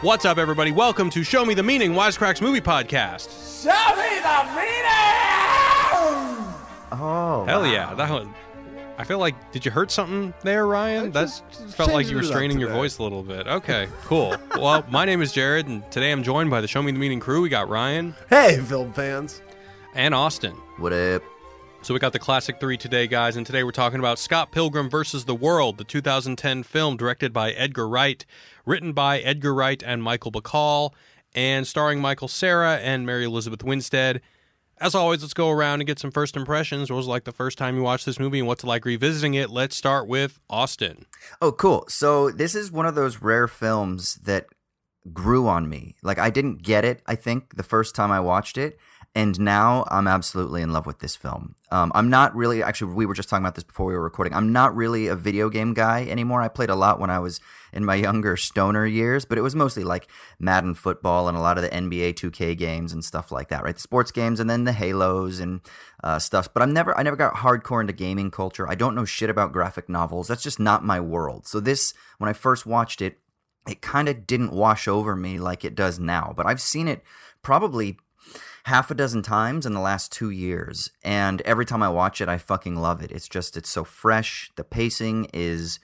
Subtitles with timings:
[0.00, 0.72] What's up, everybody?
[0.72, 3.28] Welcome to Show Me the Meaning Wisecracks Movie Podcast.
[3.62, 4.84] Show me the meaning!
[6.92, 8.34] Oh, Hell yeah, that one.
[8.96, 11.12] I feel like, did you hurt something there, Ryan?
[11.12, 11.28] That
[11.74, 13.46] felt like you were straining your voice a little bit.
[13.46, 14.34] Okay, cool.
[14.56, 17.20] well, my name is Jared, and today I'm joined by the Show Me the Meaning
[17.20, 17.40] crew.
[17.42, 19.42] We got Ryan Hey, film fans.
[19.94, 20.54] and Austin.
[20.78, 21.22] What up?
[21.80, 24.90] So we got the classic three today, guys, and today we're talking about Scott Pilgrim
[24.90, 28.26] versus the World, the 2010 film directed by Edgar Wright,
[28.66, 30.90] written by Edgar Wright and Michael Bacall,
[31.34, 34.20] and starring Michael Cera and Mary Elizabeth Winstead.
[34.80, 36.90] As always, let's go around and get some first impressions.
[36.90, 39.48] What was like the first time you watched this movie, and what's like revisiting it?
[39.48, 41.06] Let's start with Austin.
[41.40, 41.84] Oh, cool.
[41.88, 44.46] So this is one of those rare films that
[45.12, 45.94] grew on me.
[46.02, 48.78] Like I didn't get it, I think, the first time I watched it,
[49.14, 51.54] and now I'm absolutely in love with this film.
[51.70, 52.94] Um, I'm not really actually.
[52.94, 54.34] We were just talking about this before we were recording.
[54.34, 56.40] I'm not really a video game guy anymore.
[56.40, 57.40] I played a lot when I was
[57.72, 60.08] in my younger stoner years, but it was mostly like
[60.38, 63.74] Madden football and a lot of the NBA 2K games and stuff like that, right?
[63.74, 65.60] The sports games and then the Halos and
[66.04, 66.52] uh, stuff.
[66.52, 68.68] But I'm never, I never got hardcore into gaming culture.
[68.68, 70.28] I don't know shit about graphic novels.
[70.28, 71.46] That's just not my world.
[71.46, 73.18] So this, when I first watched it,
[73.68, 76.32] it kind of didn't wash over me like it does now.
[76.36, 77.02] But I've seen it
[77.42, 77.98] probably
[78.64, 80.90] half a dozen times in the last two years.
[81.02, 83.10] And every time I watch it, I fucking love it.
[83.10, 84.50] It's just, it's so fresh.
[84.56, 85.78] The pacing is,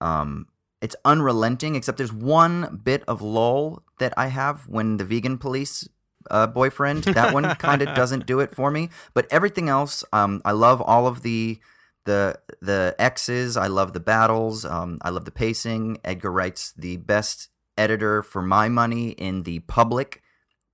[0.00, 0.46] um,
[0.80, 5.88] it's unrelenting, except there's one bit of lull that I have when the vegan police
[6.30, 8.90] uh, boyfriend, that one kind of doesn't do it for me.
[9.14, 11.58] But everything else, um, I love all of the
[12.04, 13.56] the the X's.
[13.56, 14.64] I love the battles.
[14.64, 15.98] Um, I love the pacing.
[16.04, 20.22] Edgar Wright's the best editor for my money in the public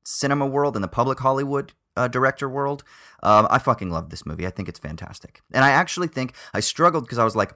[0.04, 2.84] cinema world, and the public Hollywood uh, director world.
[3.22, 4.46] Um, I fucking love this movie.
[4.46, 5.42] I think it's fantastic.
[5.52, 7.54] And I actually think I struggled because I was like,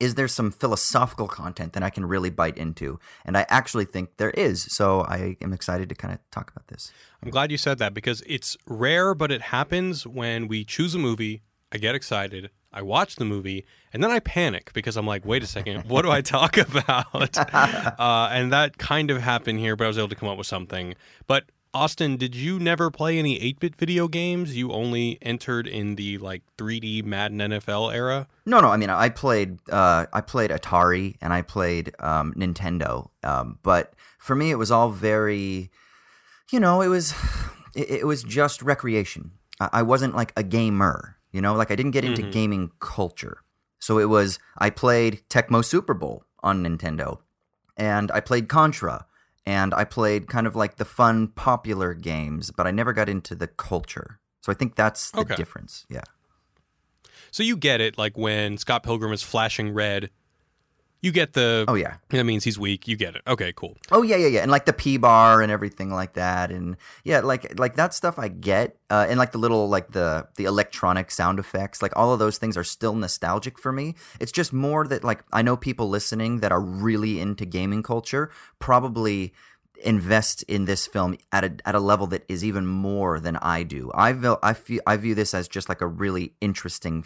[0.00, 2.98] is there some philosophical content that I can really bite into?
[3.24, 4.62] And I actually think there is.
[4.62, 6.92] So I am excited to kind of talk about this.
[7.22, 10.98] I'm glad you said that because it's rare, but it happens when we choose a
[10.98, 11.42] movie.
[11.72, 12.50] I get excited.
[12.72, 16.02] I watch the movie and then I panic because I'm like, wait a second, what
[16.02, 17.38] do I talk about?
[17.54, 20.48] uh, and that kind of happened here, but I was able to come up with
[20.48, 20.94] something.
[21.28, 24.56] But Austin, did you never play any 8 bit video games?
[24.56, 28.28] You only entered in the like 3D Madden NFL era?
[28.46, 28.68] No, no.
[28.68, 33.08] I mean, I played, uh, I played Atari and I played um, Nintendo.
[33.24, 35.70] Um, but for me, it was all very,
[36.52, 37.12] you know, it was,
[37.74, 39.32] it, it was just recreation.
[39.58, 41.16] I, I wasn't like a gamer.
[41.32, 42.30] You know, like I didn't get into Mhm.
[42.32, 43.38] gaming culture.
[43.80, 47.18] So it was, I played Tecmo Super Bowl on Nintendo,
[47.76, 49.06] and I played Contra,
[49.46, 53.34] and I played kind of like the fun, popular games, but I never got into
[53.34, 54.18] the culture.
[54.42, 55.34] So I think that's the Okay.
[55.34, 55.86] difference.
[55.88, 56.02] Yeah.
[57.30, 60.10] So you get it, like when Scott Pilgrim is flashing red,
[61.04, 61.66] you get the.
[61.68, 61.96] Oh yeah.
[62.08, 62.88] That means he's weak.
[62.88, 63.20] You get it.
[63.26, 63.76] Okay, cool.
[63.92, 67.20] Oh yeah, yeah, yeah, and like the P bar and everything like that, and yeah,
[67.20, 71.10] like like that stuff I get, uh, and like the little like the the electronic
[71.10, 73.96] sound effects, like all of those things are still nostalgic for me.
[74.18, 78.30] It's just more that like I know people listening that are really into gaming culture
[78.58, 79.34] probably
[79.82, 83.62] invest in this film at a at a level that is even more than I
[83.62, 83.90] do.
[83.94, 87.04] I feel I feel I view this as just like a really interesting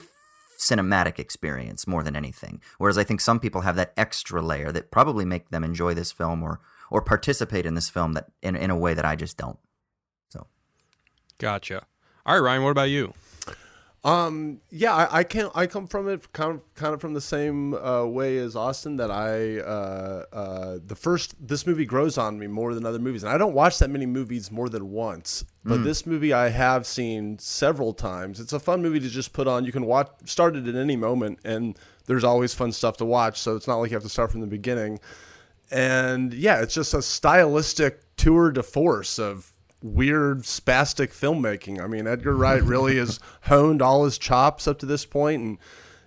[0.58, 2.60] cinematic experience more than anything.
[2.78, 6.12] Whereas I think some people have that extra layer that probably make them enjoy this
[6.12, 6.60] film or
[6.91, 9.58] or participate in this film that in in a way that I just don't.
[10.28, 10.46] So
[11.38, 11.86] Gotcha.
[12.26, 13.14] All right, Ryan, what about you?
[14.04, 17.20] Um, yeah, I, I can I come from it kind of kind of from the
[17.20, 18.97] same uh, way as Austin.
[18.97, 23.25] That I uh, uh, the first this movie grows on me more than other movies,
[23.25, 25.44] and I don't watch that many movies more than once.
[25.64, 28.41] But this movie I have seen several times.
[28.41, 29.66] It's a fun movie to just put on.
[29.66, 31.76] You can watch start it at any moment, and
[32.06, 33.38] there's always fun stuff to watch.
[33.38, 34.98] So it's not like you have to start from the beginning.
[35.70, 41.82] And yeah, it's just a stylistic tour de force of weird spastic filmmaking.
[41.82, 45.58] I mean, Edgar Wright really has honed all his chops up to this point, and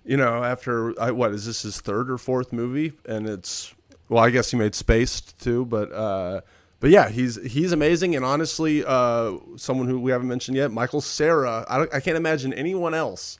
[0.03, 3.73] you know, after I, what is this his third or fourth movie, and it's
[4.09, 6.41] well, I guess he made Spaced too, but uh,
[6.79, 11.01] but yeah, he's he's amazing, and honestly, uh, someone who we haven't mentioned yet, Michael
[11.01, 11.65] Cera.
[11.69, 13.39] I I can't imagine anyone else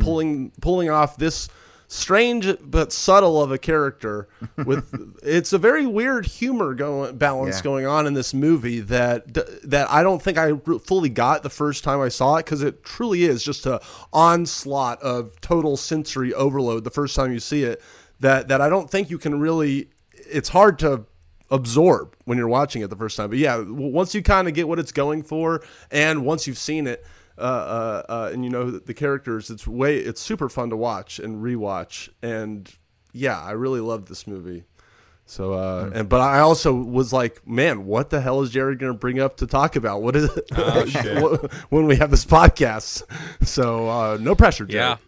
[0.00, 1.48] pulling pulling off this
[1.92, 4.26] strange but subtle of a character
[4.64, 7.62] with it's a very weird humor going balance Yeah.
[7.62, 9.34] going on in this movie that
[9.68, 10.56] that I don't think I
[10.86, 13.78] fully got the first time I saw it because it truly is just a
[14.10, 17.82] onslaught of total sensory overload the first time you see it
[18.20, 21.04] that that I don't think you can really it's hard to
[21.50, 24.66] absorb when you're watching it the first time but yeah once you kind of get
[24.66, 27.04] what it's going for and once you've seen it
[27.38, 29.50] uh, uh, uh, and you know the, the characters.
[29.50, 32.08] It's way it's super fun to watch and rewatch.
[32.22, 32.70] And
[33.12, 34.64] yeah, I really love this movie.
[35.24, 38.92] So, uh, and but I also was like, man, what the hell is Jared going
[38.92, 40.02] to bring up to talk about?
[40.02, 41.52] What is it Oh, shit.
[41.70, 43.04] when we have this podcast?
[43.46, 44.98] So, uh, no pressure, Jared.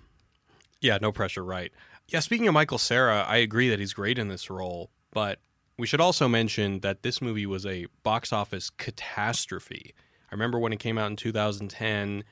[0.81, 0.93] Yeah.
[0.93, 1.73] Yeah, no pressure, right.
[2.09, 5.41] Yeah, speaking of Michael Cera, I agree that he's great in this role, but
[5.79, 9.95] we should also mention that this movie was a box office catastrophe.
[10.35, 12.25] I remember when it came out in 2010,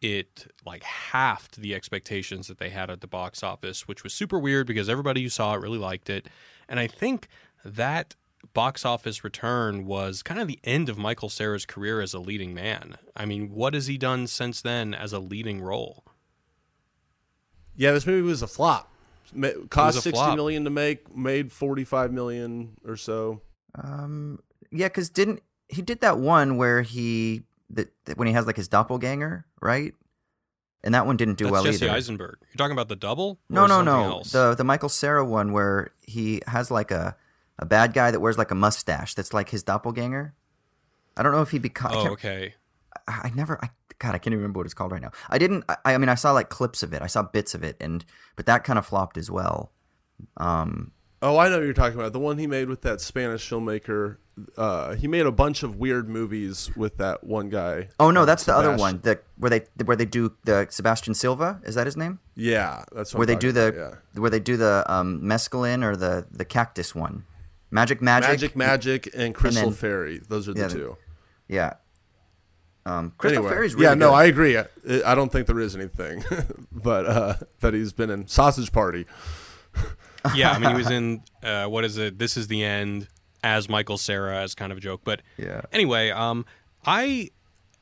[0.00, 4.38] it like halved the expectations that they had at the box office, which was super
[4.38, 6.26] weird because everybody who saw it really liked it.
[6.70, 7.28] And I think
[7.62, 8.16] that
[8.54, 12.54] box office return was kind of the end of Michael Cera's career as a leading
[12.54, 12.96] man.
[13.14, 16.06] I mean, what has he done since then as a leading role?
[17.76, 18.90] Yeah, this movie was a flop.
[19.34, 20.34] Ma- cost a sixty flop.
[20.34, 23.42] million to make, made forty five million or so.
[23.74, 24.38] Um,
[24.70, 28.56] yeah, because didn't he did that one where he that, that when he has like
[28.56, 29.94] his doppelganger, right?
[30.82, 31.94] And that one didn't do That's well Jesse either.
[31.94, 32.38] Eisenberg.
[32.40, 33.38] You're talking about the double?
[33.48, 34.04] No, no, no.
[34.04, 34.32] else?
[34.32, 37.16] The the Michael Cera one where he has like a
[37.58, 40.34] a bad guy that wears like a mustache that's like his doppelganger.
[41.16, 41.96] I don't know if he becomes.
[41.96, 42.54] oh, okay.
[43.06, 43.62] I, I never.
[43.62, 43.68] I
[43.98, 45.12] God, I can't even remember what it's called right now.
[45.28, 45.64] I didn't.
[45.68, 47.02] I, I mean, I saw like clips of it.
[47.02, 48.02] I saw bits of it, and
[48.34, 49.72] but that kind of flopped as well.
[50.38, 52.12] Um, Oh, I know what you're talking about.
[52.14, 54.16] The one he made with that Spanish filmmaker.
[54.56, 57.88] Uh, he made a bunch of weird movies with that one guy.
[57.98, 59.00] oh no, that's the other one.
[59.02, 61.60] The where they where they do the Sebastian Silva.
[61.64, 62.20] Is that his name?
[62.36, 65.84] Yeah, that's what where I'm they do the about, where they do the um, mescaline
[65.84, 67.24] or the the cactus one.
[67.70, 70.20] Magic, magic, Magic, Magic, and Crystal then- Fairy.
[70.26, 70.96] Those are the Yeah, two.
[71.46, 71.74] Yeah.
[72.86, 74.14] Um, Crystal Anyway, Fairy's really yeah, no, good.
[74.14, 74.56] I agree.
[74.58, 74.64] I,
[75.04, 76.24] I don't think there is anything,
[76.72, 79.04] but uh, that he's been in Sausage Party.
[80.34, 82.18] Yeah, I mean, he was in, uh, what is it?
[82.18, 83.08] This is the End
[83.42, 85.00] as Michael Cera as kind of a joke.
[85.04, 85.62] But Yeah.
[85.72, 86.44] anyway, um,
[86.84, 87.30] I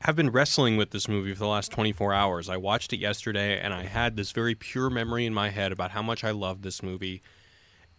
[0.03, 2.49] have been wrestling with this movie for the last 24 hours.
[2.49, 5.91] I watched it yesterday and I had this very pure memory in my head about
[5.91, 7.21] how much I loved this movie.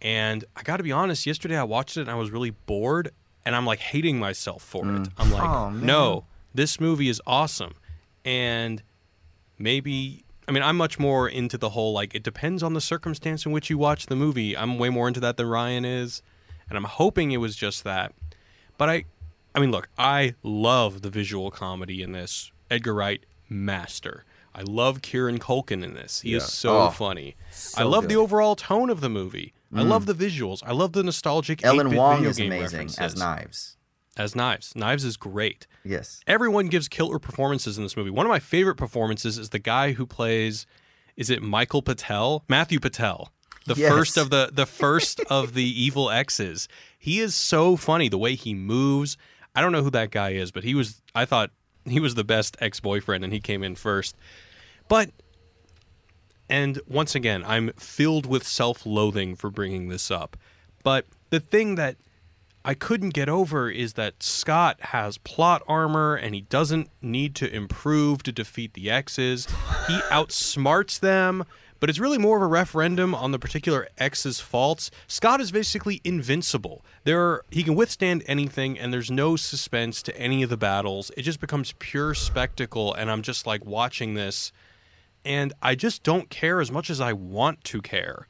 [0.00, 3.10] And I got to be honest, yesterday I watched it and I was really bored
[3.44, 5.08] and I'm like hating myself for it.
[5.18, 7.74] I'm like, Oh, no, this movie is awesome.
[8.24, 8.82] And
[9.58, 13.46] maybe I mean I'm much more into the whole like it depends on the circumstance
[13.46, 14.56] in which you watch the movie.
[14.56, 16.22] I'm way more into that than Ryan is,
[16.68, 18.12] and I'm hoping it was just that.
[18.76, 19.04] But I
[19.54, 22.50] I mean look, I love the visual comedy in this.
[22.68, 24.24] Edgar Wright master.
[24.52, 26.22] I love Kieran Culkin in this.
[26.22, 26.38] He Yeah.
[26.38, 27.36] is so Oh, funny.
[27.50, 29.54] I so love the overall tone of the movie.
[29.72, 30.06] I love mm.
[30.06, 30.64] the visuals.
[30.66, 33.16] I love the nostalgic Ellen 8-bit Wong video is game amazing as.
[33.16, 33.76] Knives.
[34.20, 34.76] As Knives.
[34.76, 36.20] Knives is great Yes.
[36.26, 38.10] everyone gives killer performances in this movie.
[38.10, 40.66] One of my favorite performances is the guy who plays
[41.16, 42.44] is it Michael Patel?
[42.48, 43.32] Matthew Patel.
[43.66, 43.90] The Yes.
[43.90, 46.68] first of the the first of the evil X's.
[46.98, 49.16] He is so funny the way he moves.
[49.54, 51.50] I don't know who that guy is, but he was I thought
[51.86, 54.14] he was the best ex-boyfriend and he came in first.
[54.88, 55.10] But
[56.48, 60.36] and once again, I'm filled with self-loathing for bringing this up.
[60.82, 61.96] But the thing that
[62.64, 67.50] I couldn't get over is that Scott has plot armor and he doesn't need to
[67.52, 69.46] improve to defeat the X's.
[69.86, 71.44] He outsmarts them,
[71.80, 74.90] but it's really more of a referendum on the particular X's faults.
[75.06, 76.84] Scott is basically invincible.
[77.04, 81.10] There are, he can withstand anything and there's no suspense to any of the battles.
[81.16, 84.52] It just becomes pure spectacle and I'm just like watching this
[85.24, 88.26] and I just don't care as much as I want to care.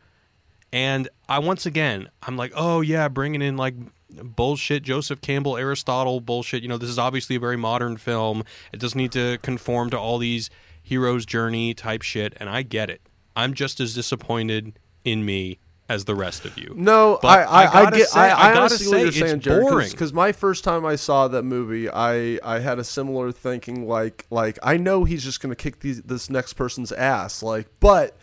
[0.72, 3.74] And I once again, I'm like, oh yeah, bringing in like
[4.22, 6.62] bullshit Joseph Campbell, Aristotle bullshit.
[6.62, 8.44] You know, this is obviously a very modern film.
[8.72, 10.50] It doesn't need to conform to all these
[10.82, 13.00] hero's journey type shit, and I get it.
[13.36, 16.72] I'm just as disappointed in me as the rest of you.
[16.76, 18.08] No, But I, I, I get.
[18.08, 19.90] say- I, I I, honestly say, what you're it's saying, Jared.
[19.90, 23.88] Because my first time I saw that movie, I I had a similar thinking.
[23.88, 27.42] Like like I know he's just gonna kick these, this next person's ass.
[27.42, 28.16] Like, but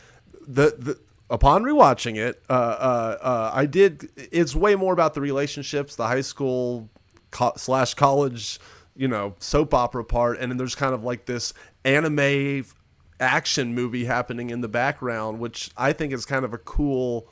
[0.47, 4.09] the the upon rewatching it, uh, uh, uh, I did.
[4.15, 6.89] It's way more about the relationships, the high school
[7.31, 8.59] co- slash college,
[8.95, 11.53] you know, soap opera part, and then there's kind of like this
[11.83, 12.65] anime
[13.19, 17.27] action movie happening in the background, which I think is kind of a cool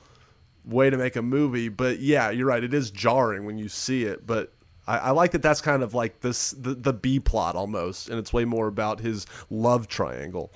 [0.64, 1.70] way to make a movie.
[1.70, 2.64] But yeah, you're right.
[2.64, 4.52] It is jarring when you see it, but
[4.88, 5.42] I, I like that.
[5.42, 9.00] That's kind of like this the, the B plot almost, and it's way more about
[9.00, 10.52] his love triangle.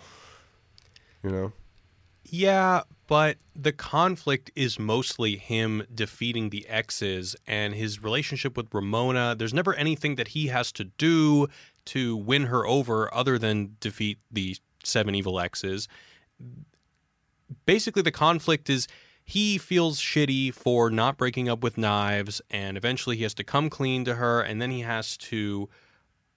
[1.23, 1.53] You know.
[2.31, 9.35] Yeah, but the conflict is mostly him defeating the X's and his relationship with Ramona.
[9.35, 11.47] There's never anything that he has to do
[11.85, 15.87] to win her over other than defeat the seven evil X's.
[17.65, 18.87] Basically, the conflict is
[19.23, 23.71] he feels shitty for not breaking up with Knives, and eventually he has to come
[23.71, 25.67] clean to her, and then he has to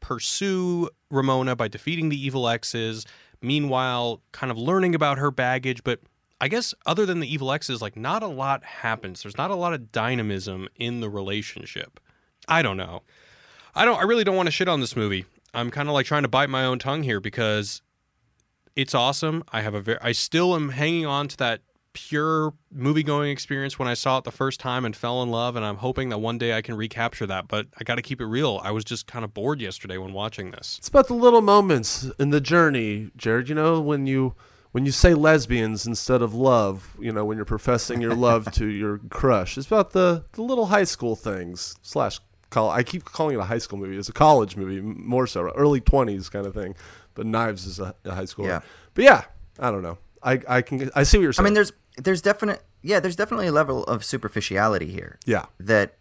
[0.03, 3.07] pursue Ramona by defeating the evil X's.
[3.41, 6.01] Meanwhile, kind of learning about her baggage, but
[6.41, 9.23] I guess other than the evil exes, like not a lot happens.
[9.23, 11.99] There's not a lot of dynamism in the relationship.
[12.49, 13.03] I don't know.
[13.75, 13.99] I don't.
[13.99, 15.25] I really don't want to shit on this movie.
[15.55, 17.81] I'm kind of like trying to bite my own tongue here because
[18.75, 19.45] it's awesome.
[19.53, 19.99] I have a very.
[20.03, 21.61] I still am hanging on to that
[21.93, 25.57] pure movie going experience when I saw it the first time and fell in love.
[25.57, 27.49] And I'm hoping that one day I can recapture that.
[27.49, 28.61] But I got to keep it real.
[28.63, 30.77] I was just kind of bored yesterday when watching this.
[30.79, 33.49] It's about the little moments in the journey, Jared.
[33.49, 34.35] You know, when you
[34.73, 38.67] when you say lesbians instead of love, you know, when you're professing your love to
[38.83, 39.57] your crush.
[39.57, 42.21] It's about the, the little high school things slash
[42.51, 42.71] call.
[42.71, 43.97] I keep calling it a high school movie.
[43.97, 46.75] It's a college movie, more so early twenties kind of thing.
[47.15, 48.47] But Knives is a, a high school.
[48.47, 48.61] Yeah.
[48.95, 49.25] But yeah,
[49.59, 49.99] I don't know.
[50.23, 51.45] I I can I see what you're saying.
[51.45, 55.19] I mean, there's there's definite yeah, there's definitely a level of superficiality here.
[55.27, 55.47] yeah.
[55.61, 55.97] that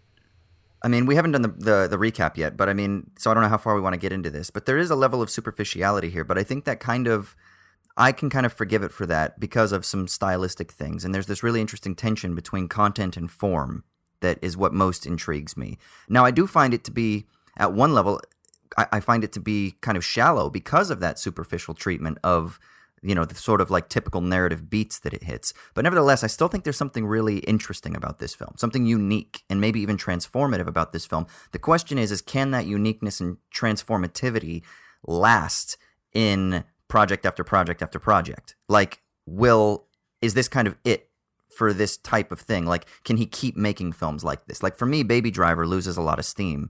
[0.84, 3.34] I mean, we haven't done the, the the recap yet, but I mean, so I
[3.34, 5.22] don't know how far we want to get into this, but there is a level
[5.22, 7.36] of superficiality here, but I think that kind of
[7.98, 11.06] I can kind of forgive it for that because of some stylistic things.
[11.06, 13.84] And there's this really interesting tension between content and form
[14.22, 15.78] that is what most intrigues me.
[16.08, 17.26] Now, I do find it to be
[17.58, 18.22] at one level
[18.78, 22.60] I, I find it to be kind of shallow because of that superficial treatment of
[23.02, 25.54] you know the sort of like typical narrative beats that it hits.
[25.74, 29.60] But nevertheless i still think there's something really interesting about this film something unique and
[29.60, 31.28] maybe even transformative about this film.
[31.52, 34.64] The question is is can that uniqueness and transformativity
[35.06, 35.78] last
[36.14, 38.56] in project after project after project?
[38.70, 39.88] Like will
[40.22, 41.10] is this kind of it
[41.58, 42.66] for this type of thing?
[42.66, 44.62] Like can he keep making films like this?
[44.62, 46.70] Like for me baby driver loses a lot of steam.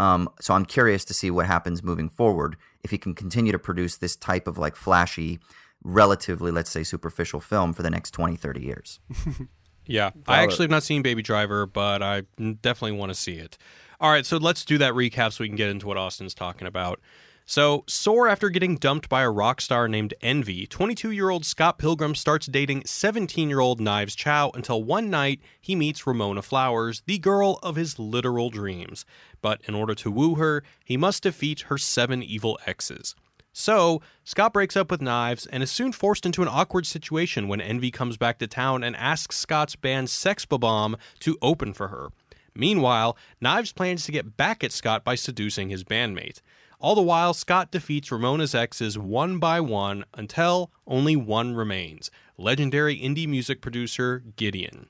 [0.00, 3.58] Um, so i'm curious to see what happens moving forward if he can continue to
[3.58, 5.40] produce this type of like flashy
[5.88, 9.00] relatively let's say superficial film for the next 20 30 years
[9.88, 13.56] Yeah, I actually have not seen Baby Driver, but I definitely want to see it.
[14.00, 16.68] All right, so let's do that recap so we can get into what Austin's talking
[16.68, 17.00] about.
[17.46, 21.78] So, sore after getting dumped by a rock star named Envy, 22 year old Scott
[21.78, 27.02] Pilgrim starts dating 17 year old Knives Chow until one night he meets Ramona Flowers,
[27.06, 29.06] the girl of his literal dreams.
[29.40, 33.14] But in order to woo her, he must defeat her seven evil exes.
[33.60, 37.60] So, Scott breaks up with Knives and is soon forced into an awkward situation when
[37.60, 42.10] Envy comes back to town and asks Scott's band Sex Bomb to open for her.
[42.54, 46.40] Meanwhile, Knives plans to get back at Scott by seducing his bandmate.
[46.78, 52.96] All the while, Scott defeats Ramona's exes one by one until only one remains legendary
[52.96, 54.88] indie music producer Gideon.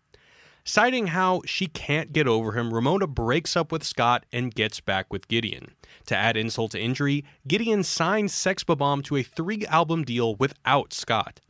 [0.65, 5.13] Citing how she can't get over him, Ramona breaks up with Scott and gets back
[5.13, 5.73] with Gideon.
[6.07, 10.93] To add insult to injury, Gideon signs Sex Bomb to a three album deal without
[10.93, 11.41] Scott.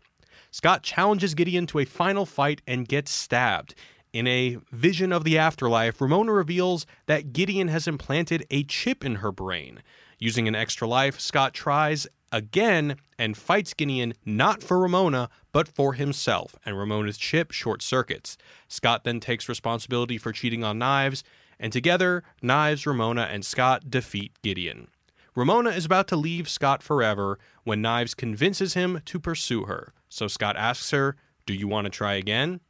[0.50, 3.75] Scott challenges Gideon to a final fight and gets stabbed.
[4.12, 9.17] In a vision of the afterlife, Ramona reveals that Gideon has implanted a chip in
[9.17, 9.83] her brain.
[10.19, 15.94] Using an extra life, Scott tries again and fights Gideon not for Ramona, but for
[15.94, 18.37] himself, and Ramona's chip short circuits.
[18.68, 21.25] Scott then takes responsibility for cheating on Knives,
[21.58, 24.88] and together, Knives, Ramona, and Scott defeat Gideon.
[25.35, 29.92] Ramona is about to leave Scott forever when Knives convinces him to pursue her.
[30.08, 31.16] So Scott asks her,
[31.47, 32.61] Do you want to try again?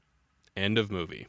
[0.57, 1.29] End of movie.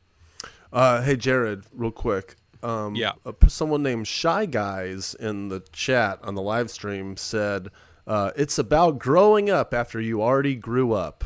[0.71, 2.35] Uh, hey Jared, real quick.
[2.63, 3.13] Um, Yeah.
[3.25, 7.69] uh, someone named Shy Guys in the chat on the live stream said
[8.07, 11.23] uh, it's about growing up after you already grew up.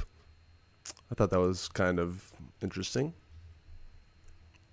[1.12, 3.14] I thought that was kind of interesting.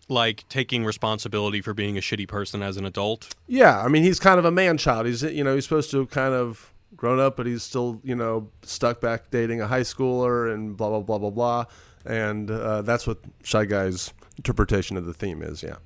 [0.08, 3.34] Like taking responsibility for being a shitty person as an adult.
[3.46, 5.06] Yeah, I mean he's kind of a man child.
[5.06, 8.14] He's you know he's supposed to have kind of grown up, but he's still you
[8.14, 11.64] know stuck back dating a high schooler and blah blah blah blah blah.
[12.04, 15.62] And uh, that's what Shy Guy's interpretation of the theme is.
[15.62, 15.76] Yeah.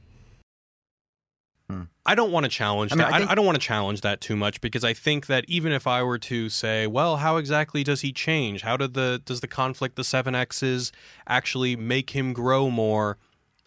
[1.68, 1.82] Hmm.
[2.06, 3.12] I don't want to challenge I mean, that.
[3.12, 5.44] I I, think- I don't want to challenge that too much because I think that
[5.46, 8.62] even if I were to say, well, how exactly does he change?
[8.62, 10.90] How did the does the conflict the seven X's
[11.28, 13.18] actually make him grow more?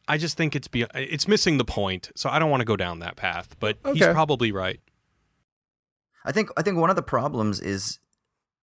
[0.08, 2.12] I just think it's be it's missing the point.
[2.16, 3.56] So I don't want to go down that path.
[3.60, 4.80] But he's probably right.
[6.26, 8.00] I think I think one of the problems is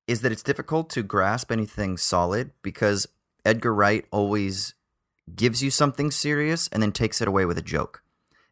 [0.08, 3.06] is that it's difficult to grasp anything solid because
[3.44, 4.74] Edgar Wright always
[5.34, 8.02] gives you something serious and then takes it away with a joke.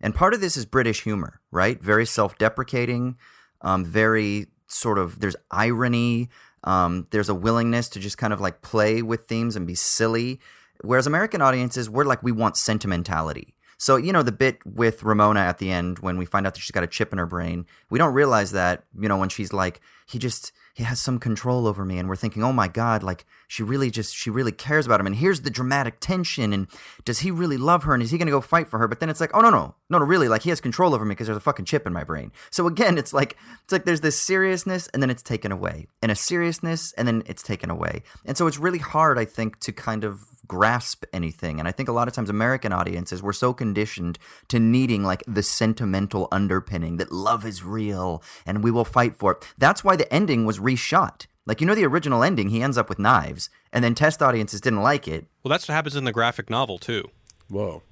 [0.01, 1.81] And part of this is British humor, right?
[1.81, 3.17] Very self-deprecating,
[3.61, 6.29] um, very sort of there's irony.
[6.65, 10.41] Um, there's a willingness to just kind of like play with themes and be silly.
[10.83, 13.55] Whereas American audiences, we're like, we want sentimentality.
[13.79, 16.61] So, you know, the bit with Ramona at the end when we find out that
[16.61, 19.53] she's got a chip in her brain, we don't realize that, you know, when she's
[19.53, 23.03] like, he just, he has some control over me and we're thinking oh my god
[23.03, 23.25] like
[23.55, 25.07] she really just she really cares about him.
[25.07, 26.67] And here's the dramatic tension and
[27.05, 28.89] does he really love her and is he going to go fight for her?
[28.89, 31.05] But then it's like oh no no no no really like he has control over
[31.05, 32.33] me because there's a fucking chip in my brain.
[32.51, 36.11] So again it's like it's like there's this seriousness and then it's taken away and
[36.11, 38.03] a seriousness and then it's taken away.
[38.25, 41.61] And so it's really hard i think to kind of grasp anything.
[41.61, 44.19] And i think a lot of times american audiences were so conditioned
[44.49, 49.33] to needing like the sentimental underpinning that love is real and we will fight for
[49.33, 49.47] it.
[49.57, 51.27] That's why the ending was reshot.
[51.47, 54.61] Like you know the original ending, he ends up with knives, and then test audiences
[54.61, 55.27] didn't like it.
[55.43, 57.11] Well, that's what happens in the graphic novel too.
[57.49, 57.83] Whoa.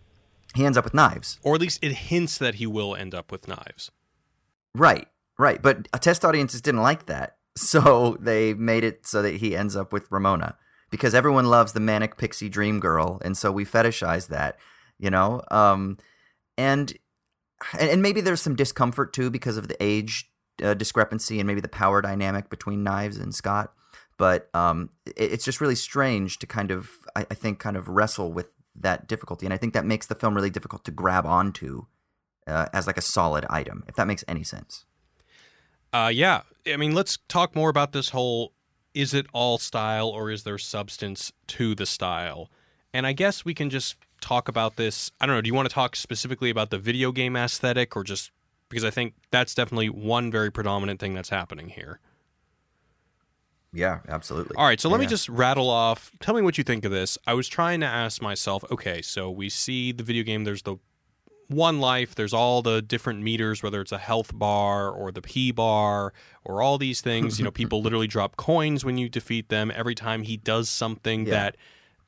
[0.54, 1.38] He ends up with knives.
[1.42, 3.90] Or at least it hints that he will end up with knives.
[4.74, 5.60] Right, right.
[5.60, 7.36] But test audiences didn't like that.
[7.54, 10.56] So they made it so that he ends up with Ramona.
[10.90, 14.56] Because everyone loves the manic pixie dream girl, and so we fetishize that,
[14.98, 15.42] you know?
[15.50, 15.98] Um
[16.56, 16.96] and
[17.78, 20.31] and maybe there's some discomfort too because of the age
[20.62, 23.72] uh, discrepancy and maybe the power dynamic between Knives and Scott.
[24.18, 27.88] But um, it, it's just really strange to kind of, I, I, think, kind of
[27.88, 31.26] wrestle with that difficulty, and I think that makes the film really difficult to grab
[31.26, 31.86] onto
[32.46, 34.84] uh, as like a solid item, if that makes any sense.
[35.92, 38.52] Uh, yeah, I mean, let's talk more about this whole:
[38.94, 42.50] is it all style or is there substance to the style?
[42.94, 45.10] And I guess we can just talk about this.
[45.20, 45.42] I don't know.
[45.42, 48.30] Do you want to talk specifically about the video game aesthetic or just
[48.72, 52.00] because I think that's definitely one very predominant thing that's happening here.
[53.70, 54.56] Yeah, absolutely.
[54.56, 56.10] All right, so let me just rattle off.
[56.20, 57.18] Tell me what you think of this.
[57.26, 60.76] I was trying to ask myself, okay, so we see the video game, there's the
[61.48, 65.52] one life, there's all the different meters, whether it's a health bar or the P
[65.52, 67.38] bar or all these things.
[67.38, 69.70] you know, people literally drop coins when you defeat them.
[69.74, 71.30] Every time he does something yeah.
[71.30, 71.56] that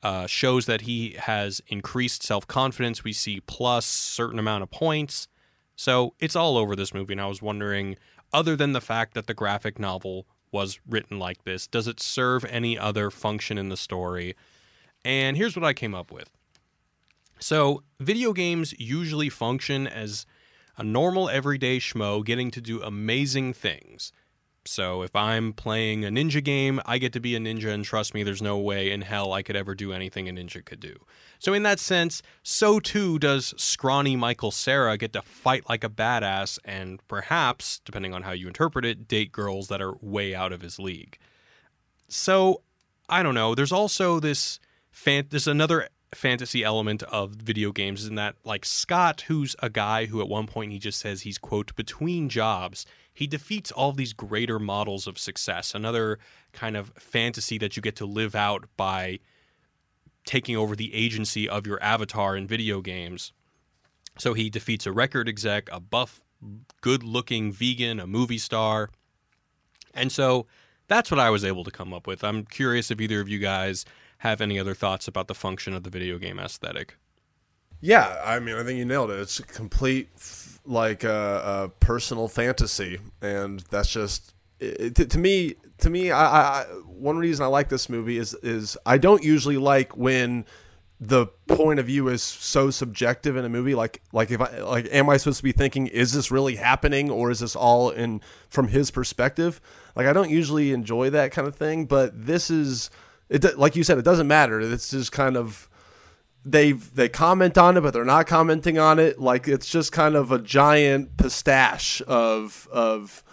[0.01, 5.27] uh, shows that he has increased self confidence, we see plus certain amount of points.
[5.75, 7.97] So it's all over this movie, and I was wondering,
[8.33, 12.45] other than the fact that the graphic novel was written like this, does it serve
[12.45, 14.35] any other function in the story?
[15.03, 16.29] And here's what I came up with.
[17.39, 20.25] So, video games usually function as
[20.77, 24.13] a normal everyday schmo getting to do amazing things.
[24.67, 28.13] So if I'm playing a ninja game, I get to be a ninja, and trust
[28.13, 30.95] me, there's no way in hell I could ever do anything a ninja could do.
[31.37, 35.89] So in that sense, so too does scrawny Michael Cera get to fight like a
[35.89, 40.51] badass, and perhaps, depending on how you interpret it, date girls that are way out
[40.51, 41.17] of his league.
[42.07, 42.61] So
[43.07, 43.53] I don't know.
[43.55, 44.59] There's also this
[44.91, 45.27] fan.
[45.29, 50.21] There's another fantasy element of video games in that like Scott who's a guy who
[50.21, 54.59] at one point he just says he's quote between jobs he defeats all these greater
[54.59, 55.73] models of success.
[55.73, 56.19] Another
[56.51, 59.19] kind of fantasy that you get to live out by
[60.25, 63.31] taking over the agency of your avatar in video games.
[64.17, 66.21] So he defeats a record exec, a buff,
[66.81, 68.89] good looking vegan, a movie star.
[69.93, 70.45] And so
[70.87, 72.23] that's what I was able to come up with.
[72.23, 73.85] I'm curious if either of you guys
[74.19, 76.97] have any other thoughts about the function of the video game aesthetic.
[77.79, 79.19] Yeah, I mean, I think you nailed it.
[79.19, 80.09] It's a complete
[80.65, 85.55] like a, a personal fantasy, and that's just it, to, to, me.
[85.79, 89.57] To me, I, I, one reason I like this movie is is I don't usually
[89.57, 90.45] like when
[90.99, 94.87] the point of view is so subjective in a movie like like if i like
[94.91, 98.21] am i supposed to be thinking is this really happening or is this all in
[98.47, 99.59] from his perspective
[99.97, 102.89] like i don't usually enjoy that kind of thing but this is
[103.27, 105.67] it like you said it doesn't matter it's just kind of
[106.45, 109.19] they they comment on it, but they're not commenting on it.
[109.19, 113.23] Like it's just kind of a giant pastiche of of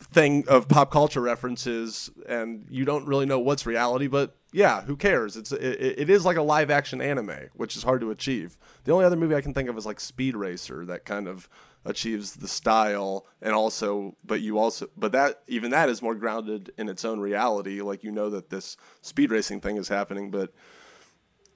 [0.00, 4.06] thing of pop culture references, and you don't really know what's reality.
[4.06, 5.36] But yeah, who cares?
[5.36, 8.56] It's it, it is like a live action anime, which is hard to achieve.
[8.84, 11.48] The only other movie I can think of is like Speed Racer, that kind of
[11.84, 16.72] achieves the style and also but you also but that even that is more grounded
[16.76, 20.52] in its own reality like you know that this speed racing thing is happening but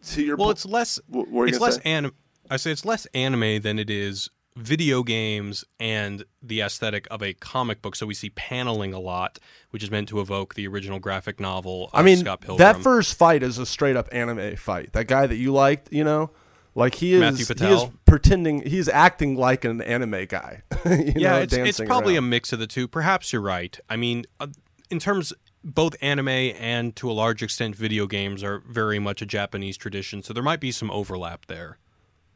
[0.08, 1.00] to your well, po- it's less.
[1.12, 2.14] it's less anim-
[2.50, 7.32] I say it's less anime than it is video games and the aesthetic of a
[7.34, 7.96] comic book.
[7.96, 9.38] So we see paneling a lot,
[9.70, 11.90] which is meant to evoke the original graphic novel.
[11.92, 12.24] I mean,
[12.58, 14.92] that first fight is a straight up anime fight.
[14.92, 16.30] That guy that you liked, you know,
[16.74, 20.62] like he is, he is pretending, he's acting like an anime guy.
[20.84, 22.24] yeah, know, it's, it's probably around.
[22.24, 22.86] a mix of the two.
[22.88, 23.78] Perhaps you're right.
[23.88, 24.48] I mean, uh,
[24.90, 29.26] in terms both anime and to a large extent video games are very much a
[29.26, 31.78] Japanese tradition, so there might be some overlap there.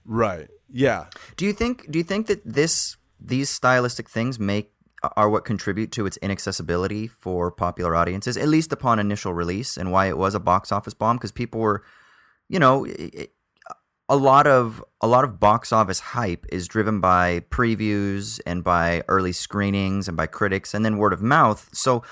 [0.05, 0.49] Right.
[0.71, 1.07] Yeah.
[1.37, 4.71] Do you think do you think that this these stylistic things make
[5.17, 9.93] are what contribute to its inaccessibility for popular audiences, at least upon initial release, and
[9.93, 11.83] why it was a box office bomb because people were,
[12.49, 13.33] you know, it,
[14.09, 19.03] a lot of a lot of box office hype is driven by previews and by
[19.09, 21.71] early screenings and by critics and then word of mouth.
[21.73, 22.03] So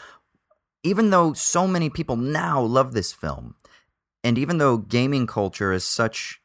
[0.83, 3.55] even though so many people now love this film,
[4.25, 6.41] and even though gaming culture is such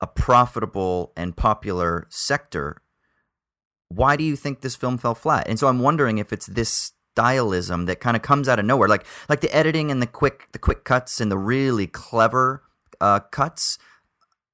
[0.00, 2.82] a profitable and popular sector,
[3.88, 5.48] why do you think this film fell flat?
[5.48, 8.88] And so I'm wondering if it's this stylism that kind of comes out of nowhere,
[8.88, 12.62] like like the editing and the quick the quick cuts and the really clever
[13.00, 13.78] uh, cuts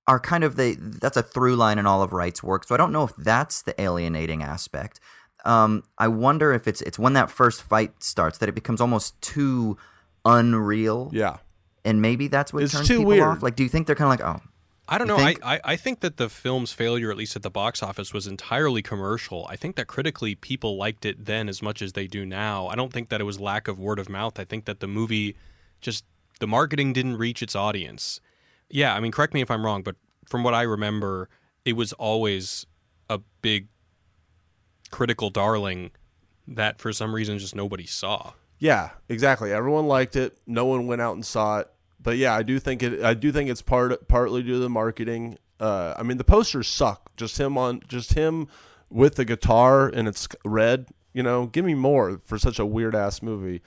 [0.07, 2.67] are kind of the that's a through line in all of Wright's work.
[2.67, 5.01] So I don't know if that's the alienating aspect.
[5.47, 9.21] Um, I wonder if it's it's when that first fight starts that it becomes almost
[9.23, 9.79] too
[10.25, 11.11] unreal.
[11.13, 11.39] Yeah.
[11.85, 13.29] And maybe that's what It's turns too people weird.
[13.29, 13.43] off.
[13.43, 14.43] Like, do you think they're kind of like, oh,
[14.89, 15.25] I don't You know.
[15.25, 15.41] think?
[15.45, 18.27] I, I, I think that the film's failure, at least at the box office, was
[18.27, 19.47] entirely commercial.
[19.49, 22.67] I think that critically people liked it then as much as they do now.
[22.67, 24.39] I don't think that it was lack of word of mouth.
[24.41, 25.37] I think that the movie
[25.81, 26.05] just
[26.41, 28.21] the marketing didn't reach its audience.
[28.69, 29.95] Yeah, I mean, correct me if I'm wrong, but
[30.29, 31.29] from what I remember,
[31.65, 32.67] it was always
[33.09, 33.69] a big
[34.91, 35.91] critical darling
[36.49, 38.33] that for some reason just nobody saw.
[38.59, 39.53] Yeah, exactly.
[39.53, 40.39] Everyone liked it.
[40.47, 41.69] No one went out and saw it.
[42.01, 43.03] But yeah, I do think it.
[43.03, 45.39] I do think it's part partly due to the marketing.
[45.59, 47.11] Uh, I mean, the posters suck.
[47.17, 48.49] Just him on, just him
[48.91, 50.89] with the guitar and it's red.
[51.13, 53.63] You know, give me more for such a weird ass movie.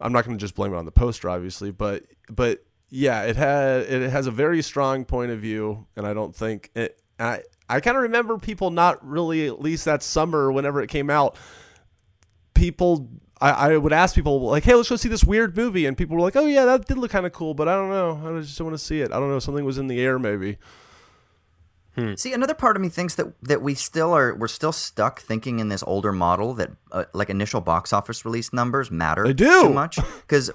[0.00, 3.36] I'm not going to just blame it on the poster, obviously, but but yeah, it
[3.36, 7.00] had it has a very strong point of view, and I don't think it.
[7.18, 11.10] I I kind of remember people not really, at least that summer, whenever it came
[11.10, 11.36] out,
[12.54, 13.08] people
[13.40, 16.16] I, I would ask people like, "Hey, let's go see this weird movie," and people
[16.16, 18.36] were like, "Oh yeah, that did look kind of cool, but I don't know.
[18.36, 19.12] I just don't want to see it.
[19.12, 19.38] I don't know.
[19.40, 20.58] Something was in the air, maybe."
[22.16, 25.60] See, another part of me thinks that that we still are we're still stuck thinking
[25.60, 29.62] in this older model that uh, like initial box office release numbers matter They do.
[29.62, 30.50] too much because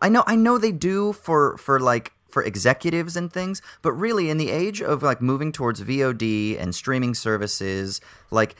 [0.00, 4.28] I know I know they do for for like for executives and things, but really
[4.28, 7.98] in the age of like moving towards VOD and streaming services,
[8.30, 8.56] like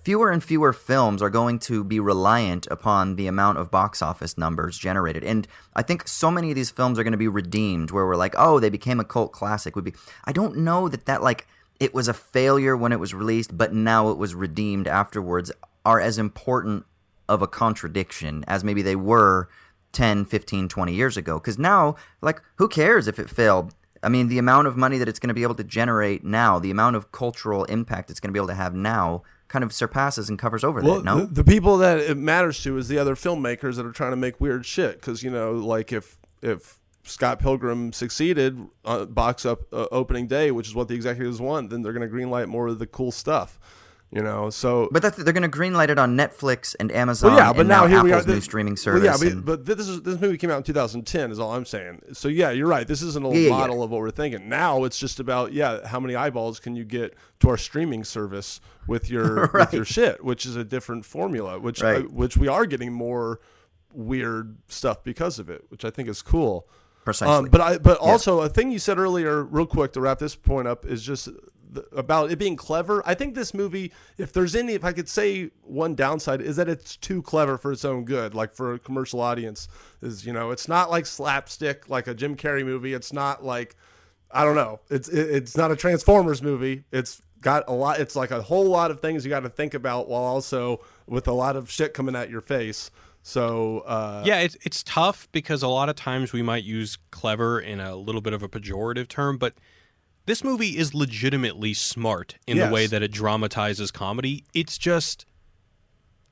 [0.00, 4.38] fewer and fewer films are going to be reliant upon the amount of box office
[4.38, 5.22] numbers generated.
[5.22, 5.46] And
[5.76, 8.34] I think so many of these films are going to be redeemed where we're like,
[8.38, 9.92] "Oh, they became a cult classic." Would be
[10.24, 11.46] I don't know that that like
[11.78, 15.52] it was a failure when it was released, but now it was redeemed afterwards
[15.84, 16.86] are as important
[17.28, 19.50] of a contradiction as maybe they were
[19.92, 21.38] 10, 15, 20 years ago.
[21.40, 23.74] Cuz now like who cares if it failed?
[24.02, 26.58] I mean, the amount of money that it's going to be able to generate now,
[26.60, 29.72] the amount of cultural impact it's going to be able to have now kind of
[29.72, 31.20] surpasses and covers over Well, that, no?
[31.20, 34.16] the, the people that it matters to is the other filmmakers that are trying to
[34.16, 35.00] make weird shit.
[35.00, 40.50] Because you know, like if if Scott Pilgrim succeeded uh, box up uh, opening day,
[40.50, 43.10] which is what the executives want, then they're going to greenlight more of the cool
[43.10, 43.58] stuff.
[44.10, 47.40] You know, so but that's, they're going to greenlight it on Netflix and Amazon Well,
[47.40, 48.14] yeah, but and now, now, here we are.
[48.14, 49.04] Apple's new This- streaming well, service.
[49.04, 51.30] yeah, but, and- but this is this movie came out in 2010.
[51.30, 52.00] Is all I'm saying.
[52.14, 52.88] So yeah, you're right.
[52.88, 53.58] This is an old Yeah, yeah, yeah.
[53.58, 54.48] model of what we're thinking.
[54.48, 58.62] Now it's just about yeah, how many eyeballs can you get to our streaming service
[58.86, 61.58] with your with your shit, which is a different formula.
[61.58, 61.98] Which Right.
[62.06, 63.40] uh, which we are getting more
[63.92, 66.66] weird stuff because of it, which I think is cool.
[67.04, 67.34] Precisely.
[67.34, 70.34] Um, but I but also a thing you said earlier, real quick to wrap this
[70.34, 71.28] point up, is just
[71.70, 73.02] the, about it being clever.
[73.06, 76.68] I think this movie, if there's any, if I could say one downside, is that
[76.68, 79.68] it's too clever for its own good, like for a commercial audience.
[80.02, 82.94] Is you know, it's not like slapstick like a Jim Carrey movie.
[82.94, 83.76] It's not like
[84.30, 84.80] I don't know.
[84.90, 86.84] It's it, it's not a Transformers movie.
[86.92, 88.00] It's got a lot.
[88.00, 91.28] It's like a whole lot of things you got to think about while also with
[91.28, 92.90] a lot of shit coming at your face.
[93.22, 97.60] So uh, Yeah, it's it's tough because a lot of times we might use clever
[97.60, 99.54] in a little bit of a pejorative term, but
[100.28, 104.44] this movie is legitimately smart in the way that it dramatizes comedy.
[104.52, 105.24] It's just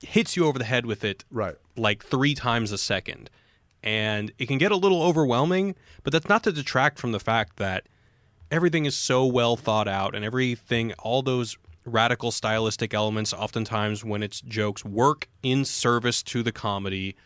[0.02, 1.54] hits you over the head with it right.
[1.76, 3.30] like three times a second.
[3.82, 7.56] And it can get a little overwhelming, but that's not to detract from the fact
[7.56, 7.86] that
[8.50, 11.56] everything is so well thought out and everything, all those
[11.86, 17.16] radical stylistic elements, oftentimes when it's jokes, work in service to the comedy.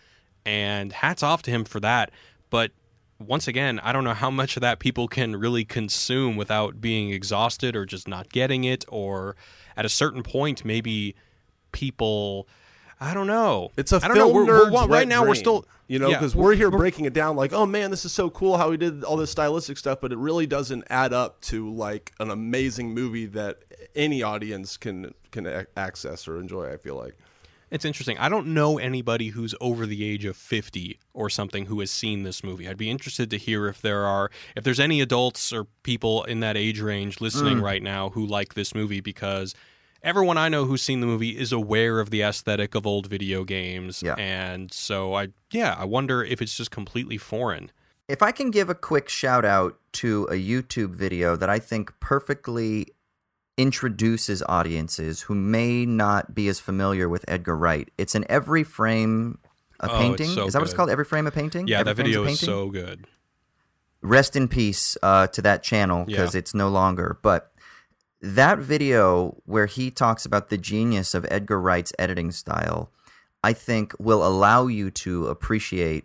[0.47, 2.11] And hats off to him for that.
[2.49, 2.73] But
[3.21, 7.11] once again, I don't know how much of that people can really consume without being
[7.11, 9.37] exhausted or just not getting it, or
[9.77, 11.15] at a certain point, maybe
[11.73, 12.49] people.
[13.03, 13.71] I don't know.
[13.77, 14.35] It's a I don't film know.
[14.35, 17.13] We're, nerd's we're, right now, we're still you know yeah, because we're here breaking it
[17.13, 20.01] down like oh man this is so cool how he did all this stylistic stuff
[20.01, 23.59] but it really doesn't add up to like an amazing movie that
[23.97, 27.17] any audience can can access or enjoy i feel like
[27.71, 28.19] It's interesting.
[28.19, 32.25] I don't know anybody who's over the age of 50 or something who has seen
[32.25, 32.69] this movie.
[32.69, 36.41] I'd be interested to hear if there are if there's any adults or people in
[36.41, 37.63] that age range listening Mm.
[37.63, 39.55] right now who like this movie because
[40.03, 43.45] everyone I know who's seen the movie is aware of the aesthetic of old video
[43.45, 44.03] games.
[44.03, 44.15] Yeah.
[44.19, 47.71] And so I, yeah, I wonder if it's just completely foreign.
[48.09, 51.93] If I can give a quick shout out to a YouTube video that I think
[52.01, 52.89] perfectly
[53.61, 57.91] introduces audiences who may not be as familiar with Edgar Wright.
[57.99, 59.39] It's an every frame
[59.81, 60.31] a Oh, painting.
[60.31, 60.91] so is that what it's called?
[60.91, 61.67] Every frame a painting?
[61.69, 63.07] Yeah, Every that video is so good.
[64.03, 66.39] rest in peace uh, to that channel because Yeah.
[66.39, 67.19] it's no longer.
[67.23, 67.53] But
[68.23, 72.91] that video where he talks about the genius of Edgar Wright's editing style,
[73.45, 76.05] I think will allow you to appreciate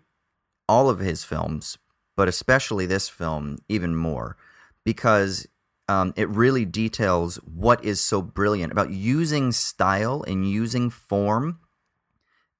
[0.67, 1.77] all of his films,
[2.17, 4.35] but especially this film even more
[4.83, 5.47] because
[5.87, 11.59] um, it really details what is so brilliant about using style and using form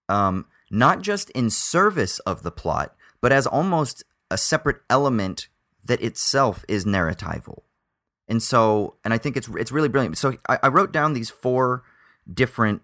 [0.10, 5.48] um, not just in service of the plot, but as almost a separate element
[5.84, 7.64] that itself is narratival.
[8.28, 10.18] And so, and I think it's it's really brilliant.
[10.18, 11.84] So I, I wrote down these four
[12.32, 12.82] different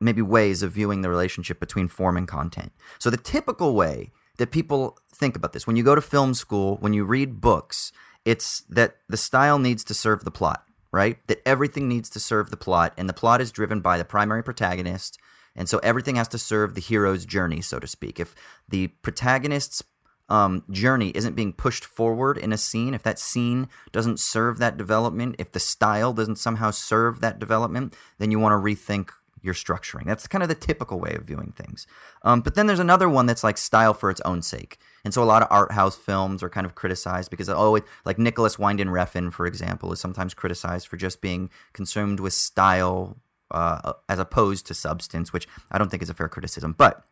[0.00, 2.72] maybe ways of viewing the relationship between form and content.
[2.98, 6.76] So the typical way that people think about this, when you go to film school,
[6.76, 7.92] when you read books,
[8.26, 11.18] it's that the style needs to serve the plot, right?
[11.28, 14.42] That everything needs to serve the plot, and the plot is driven by the primary
[14.42, 15.18] protagonist,
[15.54, 18.20] and so everything has to serve the hero's journey, so to speak.
[18.20, 18.34] If
[18.68, 19.82] the protagonist's
[20.28, 24.76] um, journey isn't being pushed forward in a scene, if that scene doesn't serve that
[24.76, 29.10] development, if the style doesn't somehow serve that development, then you want to rethink
[29.46, 30.04] your structuring.
[30.04, 31.86] That's kind of the typical way of viewing things.
[32.22, 34.78] Um, but then there's another one that's like style for its own sake.
[35.04, 38.18] And so a lot of art house films are kind of criticized because, oh, like
[38.18, 43.16] Nicolas Winding Refn, for example, is sometimes criticized for just being consumed with style
[43.50, 46.74] uh, as opposed to substance, which I don't think is a fair criticism.
[46.76, 47.04] But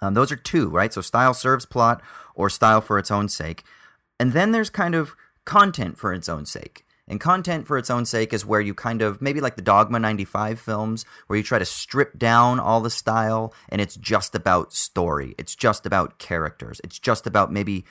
[0.00, 0.92] um, those are two, right?
[0.92, 2.00] So style serves plot
[2.34, 3.64] or style for its own sake.
[4.18, 6.86] And then there's kind of content for its own sake.
[7.12, 9.98] And content for its own sake is where you kind of, maybe like the Dogma
[9.98, 14.72] 95 films, where you try to strip down all the style and it's just about
[14.72, 15.34] story.
[15.36, 16.80] It's just about characters.
[16.82, 17.84] It's just about maybe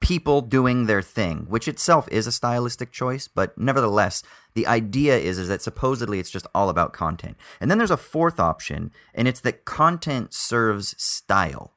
[0.00, 4.22] people doing their thing, which itself is a stylistic choice, but nevertheless,
[4.54, 7.36] the idea is is that supposedly it's just all about content.
[7.60, 11.74] And then there's a fourth option, and it's that content serves style.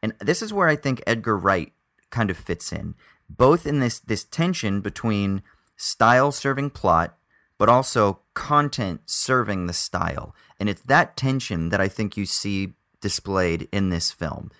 [0.00, 1.72] And this is where I think Edgar Wright
[2.10, 2.94] kind of fits in,
[3.28, 5.42] both in this this tension between
[5.78, 7.16] style serving plot,
[7.56, 10.34] but also content serving the style.
[10.60, 14.50] And it's that tension that I think you see displayed in this film.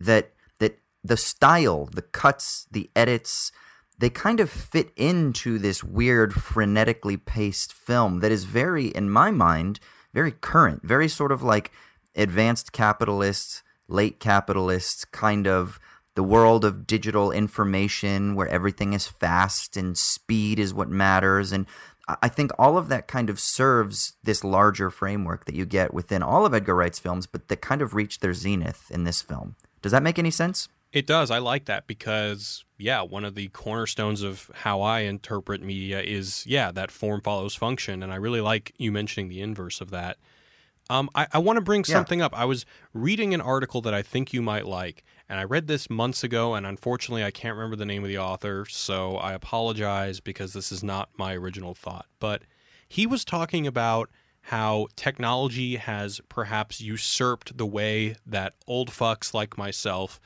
[0.00, 3.52] That that the style, the cuts, the edits,
[3.98, 9.30] they kind of fit into this weird frenetically paced film that is very, in my
[9.32, 9.80] mind,
[10.14, 11.72] very current, very sort of like
[12.14, 15.80] advanced capitalists, late capitalists, kind of
[16.18, 21.52] the world of digital information where everything is fast and speed is what matters.
[21.52, 21.64] And
[22.08, 26.20] I- think all of that kind of serves this larger framework that you get within
[26.20, 29.54] all of Edgar Wright's films, but that kind of reached their zenith in this film.
[29.80, 30.68] Does that make any sense?
[30.92, 31.30] It does.
[31.30, 36.44] I like that because, yeah, one of the cornerstones of how I interpret media is,
[36.48, 38.02] yeah, that form follows function.
[38.02, 40.16] And I really like you mentioning the inverse of that.
[40.90, 41.94] Um, I, I want to bring Yeah.
[41.94, 42.36] something up.
[42.36, 45.90] I was reading an article that I think you might like, and I read this
[45.90, 50.20] months ago, and unfortunately, I can't remember the name of the author, so I apologize
[50.20, 52.06] because this is not my original thought.
[52.18, 52.42] But
[52.88, 54.10] he was talking about
[54.42, 60.18] how technology has perhaps usurped the way that old fucks like myself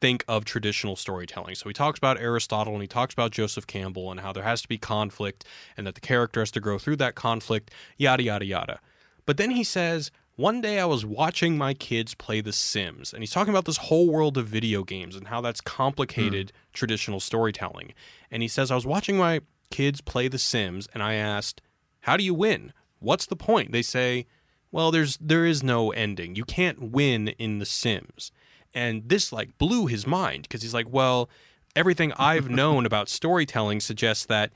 [0.00, 1.56] think of traditional storytelling.
[1.56, 4.62] So he talks about Aristotle and he talks about Joseph Campbell and how there has
[4.62, 5.44] to be conflict
[5.76, 8.80] and that the character has to grow through that conflict, yada, yada, yada.
[9.26, 13.24] But then he says, one day I was watching my kids play The Sims, and
[13.24, 16.56] he's talking about this whole world of video games and how that's complicated hmm.
[16.72, 17.92] traditional storytelling.
[18.30, 19.40] And he says, I was watching my
[19.72, 21.60] kids play The Sims, and I asked,
[22.02, 22.72] How do you win?
[23.00, 23.72] What's the point?
[23.72, 24.26] They say,
[24.70, 26.36] Well, there's there is no ending.
[26.36, 28.30] You can't win in The Sims.
[28.72, 31.28] And this like blew his mind because he's like, Well,
[31.74, 34.52] everything I've known about storytelling suggests that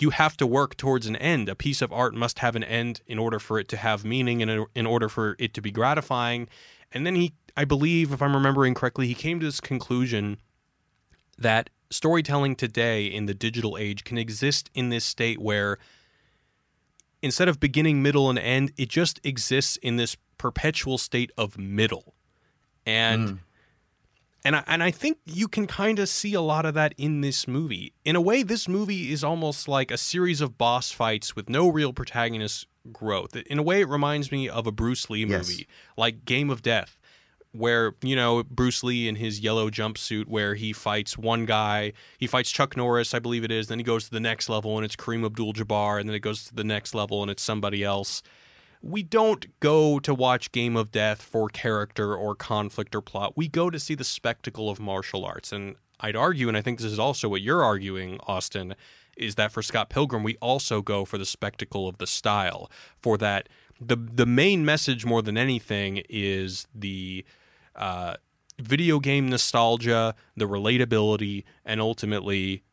[0.00, 1.48] you have to work towards an end.
[1.48, 4.42] A piece of art must have an end in order for it to have meaning
[4.42, 6.48] and in- order for it to be gratifying.
[6.92, 10.38] And then he, I believe, if I'm remembering correctly, he came to this conclusion
[11.38, 15.78] that storytelling today in the digital age can exist in this state where
[17.22, 22.14] instead of beginning, middle, and end, it just exists in this perpetual state of middle.
[22.86, 23.36] And hmm.
[24.44, 27.20] And I, and I think you can kind of see a lot of that in
[27.20, 27.92] this movie.
[28.04, 31.68] In a way, this movie is almost like a series of boss fights with no
[31.68, 33.34] real protagonist growth.
[33.36, 35.48] In a way, it reminds me of a Bruce Lee Yes.
[35.48, 36.98] movie, like Game of Death,
[37.52, 42.26] where you know Bruce Lee in his yellow jumpsuit, where he fights one guy, he
[42.26, 43.68] fights Chuck Norris, I believe it is.
[43.68, 46.44] Then he goes to the next level and it's Kareem Abdul-Jabbar, and then it goes
[46.44, 48.22] to the next level and it's somebody else.
[48.84, 53.32] We don't go to watch Game of Death for character or conflict or plot.
[53.34, 55.52] We go to see the spectacle of martial arts.
[55.52, 58.74] And I'd argue, and I think this is also what you're arguing, Austin,
[59.16, 62.70] is that for Scott Pilgrim, we also go for the spectacle of the style,
[63.00, 63.48] for that
[63.80, 67.24] the the main message more than anything is the
[67.76, 68.16] uh,
[68.58, 72.64] video game nostalgia, the relatability, and ultimately,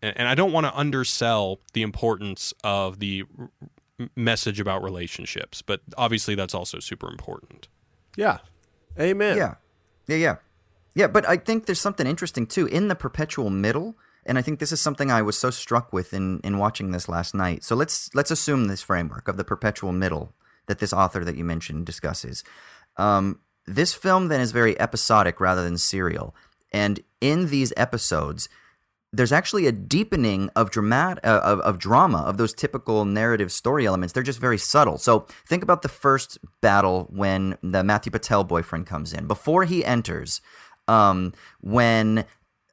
[0.00, 3.24] and, and I don't want to undersell the importance of the
[4.16, 7.68] message about relationships, but obviously that's also super important.
[8.16, 8.38] Yeah.
[8.98, 9.36] Amen.
[9.36, 9.54] Yeah.
[10.06, 10.36] Yeah, yeah.
[10.94, 14.60] Yeah, but I think there's something interesting too in the perpetual middle, and I think
[14.60, 17.64] this is something I was so struck with in in watching this last night.
[17.64, 20.32] So let's let's assume this framework of the perpetual middle
[20.66, 22.44] that this author that you mentioned discusses.
[22.96, 26.34] Um, this film then is very episodic rather than serial,
[26.72, 28.48] and in these episodes,
[29.16, 34.12] there's actually a deepening of uh, of, of drama of those typical narrative story elements.
[34.12, 34.98] They're just very subtle.
[34.98, 39.26] So think about the first battle when the Matthew Patel boyfriend comes in.
[39.26, 40.40] Before he enters,
[40.88, 42.24] um, when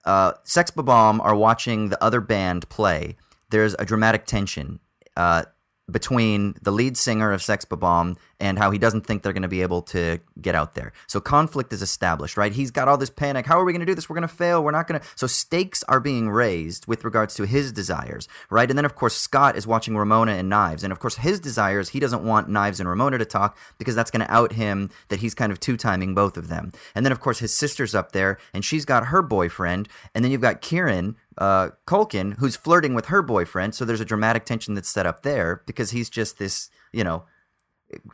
[0.05, 3.15] uh, Sex Bomb are watching the other band play,
[3.51, 4.79] there's a dramatic tension.
[5.15, 5.43] Uh,
[5.91, 9.47] between the lead singer of Sex Bomb and how he doesn't think they're going to
[9.47, 10.93] be able to get out there.
[11.07, 12.51] So conflict is established, right?
[12.51, 13.45] He's got all this panic.
[13.45, 14.09] How are we going to do this?
[14.09, 14.63] We're going to fail.
[14.63, 15.07] We're not going to.
[15.15, 18.69] So stakes are being raised with regards to his desires, right?
[18.69, 20.83] And then, of course, Scott is watching Ramona and Knives.
[20.83, 24.11] And of course, his desires, he doesn't want Knives and Ramona to talk because that's
[24.11, 26.71] going to out him that he's kind of two timing both of them.
[26.95, 29.87] And then, of course, his sister's up there and she's got her boyfriend.
[30.15, 33.75] And then you've got Kieran, uh, Culkin, who's flirting with her boyfriend.
[33.75, 37.25] So there's a dramatic tension that's set up there because he's just this, you know,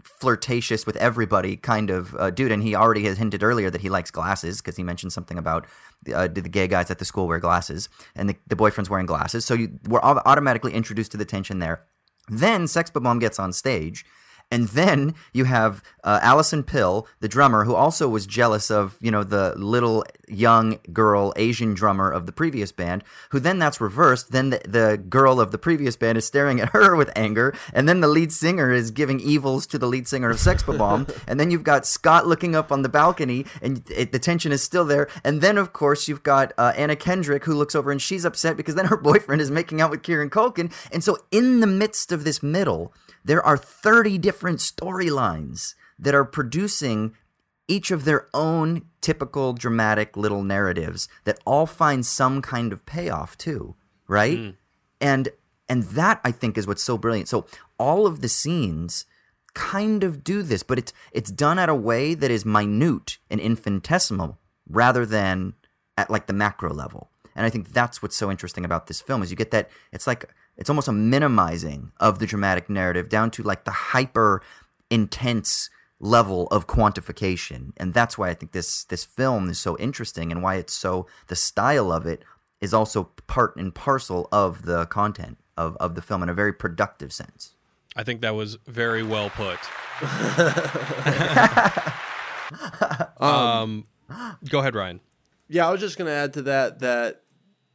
[0.04, 2.52] flirtatious with everybody kind of uh, dude.
[2.52, 5.66] And he already has hinted earlier that he likes glasses because he mentioned something about
[6.14, 9.06] uh, did the gay guys at the school wear glasses and the, the boyfriend's wearing
[9.06, 9.46] glasses.
[9.46, 11.84] So you, we're automatically introduced to the tension there.
[12.30, 14.06] Then Sex Bomb gets on stage
[14.50, 19.12] and then you have uh, Alison Pill, the drummer, who also was jealous of, you
[19.12, 24.32] know, the little young girl Asian drummer of the previous band, who then that's reversed.
[24.32, 27.54] Then the, the girl of the previous band is staring at her with anger.
[27.74, 31.08] And then the lead singer is giving evils to the lead singer of Sex Bomb.
[31.28, 34.64] and then you've got Scott looking up on the balcony and it, the tension is
[34.64, 35.10] still there.
[35.26, 38.56] And then, of course, you've got uh, Anna Kendrick who looks over and she's upset
[38.56, 40.72] because then her boyfriend is making out with Kieran Culkin.
[40.90, 42.94] And so in the midst of this middle,
[43.26, 47.16] there are 30 different storylines that are producing
[47.68, 53.38] each of their own typical dramatic little narratives that all find some kind of payoff
[53.38, 53.76] too,
[54.08, 54.38] right?
[54.38, 54.56] Mm.
[55.02, 55.30] And
[55.70, 57.28] and that I think is what's so brilliant.
[57.28, 57.46] So
[57.78, 59.06] all of the scenes
[59.54, 63.40] kind of do this, but it's it's done at a way that is minute and
[63.40, 64.38] infinitesimal
[64.70, 65.54] rather than
[65.98, 67.10] at like the macro level.
[67.36, 70.08] And I think that's what's so interesting about this film is you get that it's
[70.08, 74.42] like it's almost a minimizing of the dramatic narrative down to like the hyper
[74.90, 77.72] intense level of quantification.
[77.78, 81.08] And that's why i think this this film is so interesting and why it's so
[81.28, 82.24] the style of it
[82.62, 86.54] is also part and parcel of the content of, of the film in a very
[86.54, 87.54] productive sense.
[87.96, 89.60] I think that was very well put.
[93.20, 93.88] Um,
[94.48, 95.02] go ahead ryan.
[95.50, 97.24] Yeah i was just going to add to that that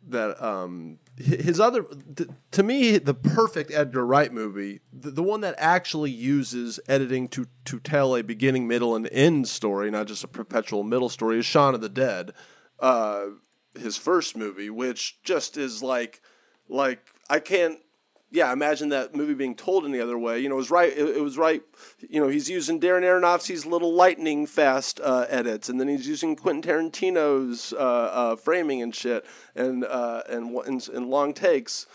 [0.09, 1.85] that um his other
[2.51, 7.47] to me the perfect Edgar Wright movie the, the one that actually uses editing to
[7.67, 11.45] to tell a beginning middle and end story not just a perpetual middle story is
[11.45, 12.33] Shaun of the Dead
[12.81, 13.27] uh
[13.79, 16.23] his first movie which just is like
[16.69, 17.79] like I can't
[18.33, 20.39] yeah, imagine that movie being told any other way.
[20.41, 20.91] You know, it was right.
[20.91, 21.63] It, it was right.
[22.01, 26.35] You know, he's using Darren Aronofsky's little lightning fast uh, edits, and then he's using
[26.35, 31.87] Quentin Tarantino's uh, uh, framing and shit, and uh, and, and and long takes,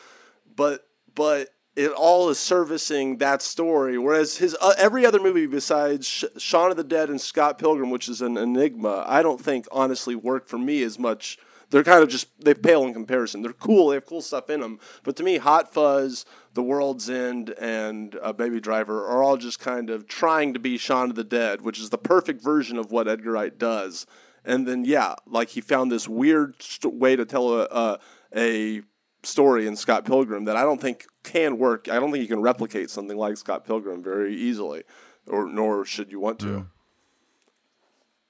[0.55, 3.97] but but it all is servicing that story.
[3.97, 7.89] Whereas his uh, every other movie besides Sh- Shaun of the Dead and Scott Pilgrim,
[7.89, 11.39] which is an enigma, I don't think honestly worked for me as much
[11.69, 13.41] they're kind of just they pale in comparison.
[13.41, 13.89] They're cool.
[13.89, 14.79] They have cool stuff in them.
[15.03, 19.59] But to me, Hot Fuzz, The World's End, and uh, Baby Driver are all just
[19.59, 22.91] kind of trying to be Shaun of the Dead, which is the perfect version of
[22.91, 24.05] what Edgar Wright does.
[24.45, 27.99] And then yeah, like he found this weird st- way to tell a, a
[28.35, 28.81] a
[29.23, 31.89] story in Scott Pilgrim that I don't think can work.
[31.89, 34.83] I don't think you can replicate something like Scott Pilgrim very easily,
[35.27, 36.45] or nor should you want to.
[36.45, 36.67] Mm.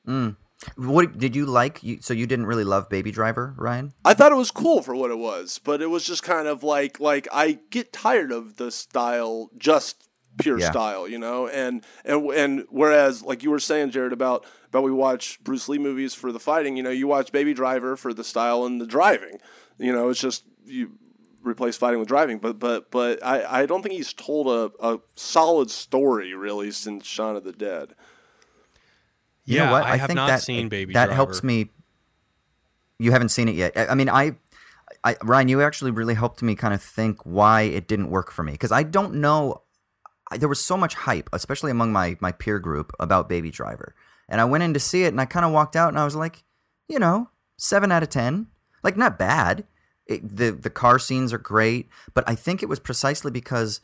[0.08, 0.36] Mm.
[0.76, 1.84] What did you like?
[1.84, 3.94] You, so you didn't really love Baby Driver, Ryan?
[4.04, 6.64] I thought it was cool for what it was, but it was just kind of
[6.64, 10.72] like like I get tired of the style, just pure yeah.
[10.72, 11.48] style, you know.
[11.48, 15.78] And and and whereas like you were saying, Jared, about about we watch Bruce Lee
[15.78, 18.88] movies for the fighting, you know, you watch Baby Driver for the style and the
[18.88, 19.40] driving.
[19.78, 20.92] You know, it's just you
[21.44, 22.40] replace fighting with driving.
[22.40, 27.06] But but but I, I don't think he's told a, a solid story really since
[27.06, 27.94] Shaun of the Dead.
[29.48, 29.84] You yeah, know what?
[29.84, 31.08] I, have think not that, seen Baby Driver.
[31.08, 31.16] That Driver.
[31.16, 31.70] helps me.
[33.00, 33.72] You haven't seen it yet.
[33.78, 34.36] I, I mean, I,
[35.06, 38.44] I, Ryan, you actually really helped me kind of think why it didn't work for
[38.44, 39.62] me because I don't know.
[40.30, 43.96] I, there was so much hype, especially among my my peer group, about Baby Driver,
[44.28, 46.04] and I went in to see it, and I kind of walked out, and I
[46.04, 46.44] was like,
[46.90, 48.48] you know, seven out of ten,
[48.84, 49.64] like not bad.
[50.08, 53.80] It, the the car scenes are great, but I think it was precisely because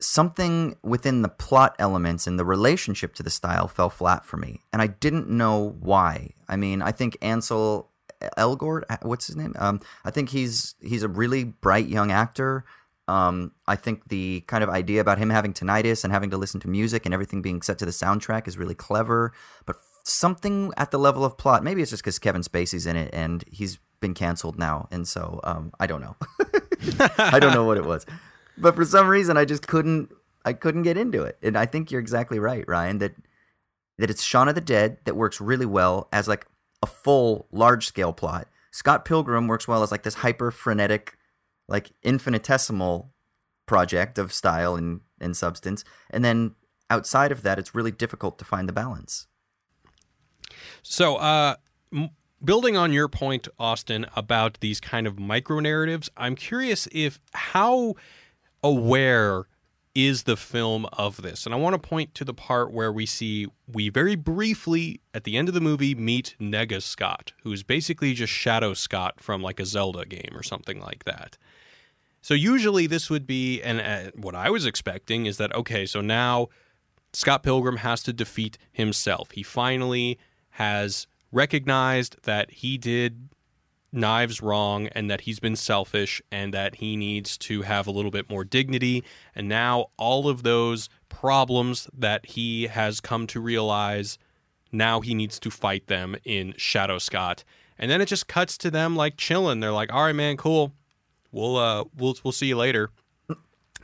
[0.00, 4.62] something within the plot elements and the relationship to the style fell flat for me,
[4.72, 6.30] and I didn't know why.
[6.48, 7.90] I mean, I think Ansel
[8.36, 9.54] Elgort, what's his name?
[9.58, 12.64] Um, I think he's he's a really bright young actor.
[13.06, 16.60] Um, I think the kind of idea about him having tinnitus and having to listen
[16.60, 19.32] to music and everything being set to the soundtrack is really clever.
[19.64, 23.08] But something at the level of plot, maybe it's just because Kevin Spacey's in it
[23.14, 26.16] and he's been canceled now, and so um, I don't know.
[27.18, 28.06] I don't know what it was,
[28.60, 30.12] but for some reason I just couldn't.
[30.44, 32.98] I couldn't get into it, and I think you're exactly right, Ryan.
[32.98, 33.14] That
[33.98, 36.46] that it's Shaun of the Dead that works really well as like
[36.82, 38.48] a full large scale plot.
[38.70, 41.16] Scott Pilgrim works well as like this hyper frenetic,
[41.66, 43.12] like infinitesimal
[43.66, 45.84] project of style and, and substance.
[46.10, 46.54] And then
[46.90, 49.26] outside of that, it's really difficult to find the balance.
[50.82, 51.56] So, uh,
[51.92, 52.10] m-
[52.42, 57.96] building on your point, Austin, about these kind of micro narratives, I'm curious if how
[58.62, 59.46] aware
[59.94, 61.44] is the film of this?
[61.44, 65.24] And I want to point to the part where we see, we very briefly at
[65.24, 69.42] the end of the movie meet Nega Scott, who is basically just Shadow Scott from
[69.42, 71.36] like a Zelda game or something like that.
[72.20, 76.00] So usually this would be, and uh, what I was expecting is that, okay, so
[76.00, 76.48] now
[77.12, 79.30] Scott Pilgrim has to defeat himself.
[79.32, 80.18] He finally
[80.50, 83.30] has recognized that he did
[83.92, 88.10] knives wrong and that he's been selfish and that he needs to have a little
[88.10, 89.02] bit more dignity.
[89.34, 94.18] And now all of those problems that he has come to realize,
[94.70, 97.44] now he needs to fight them in Shadow Scott.
[97.78, 99.60] And then it just cuts to them like chilling.
[99.60, 100.72] They're like, "All right, man, cool.
[101.30, 102.90] We'll uh, we'll we'll see you later."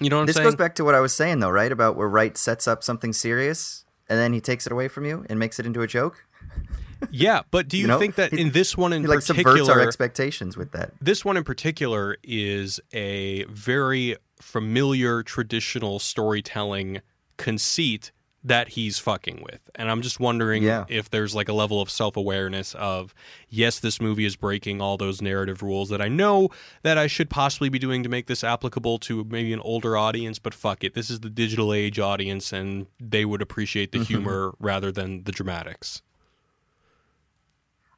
[0.00, 0.46] You know what I'm This saying?
[0.48, 1.70] goes back to what I was saying, though, right?
[1.70, 5.24] About where Wright sets up something serious and then he takes it away from you
[5.30, 6.24] and makes it into a joke.
[7.10, 7.98] yeah, but do you, You know?
[7.98, 10.92] think that in this one in He like subverts our particular, expectations with that.
[11.00, 17.00] this one in particular is a very familiar traditional storytelling
[17.36, 18.12] conceit
[18.46, 19.70] that he's fucking with.
[19.74, 20.84] And I'm just wondering Yeah.
[20.90, 23.14] if there's like a level of self-awareness of
[23.48, 26.50] yes, this movie is breaking all those narrative rules that I know
[26.82, 30.38] that I should possibly be doing to make this applicable to maybe an older audience,
[30.38, 30.92] but fuck it.
[30.92, 34.04] This is the digital age audience and they would appreciate the mm-hmm.
[34.12, 36.02] humor rather than the dramatics.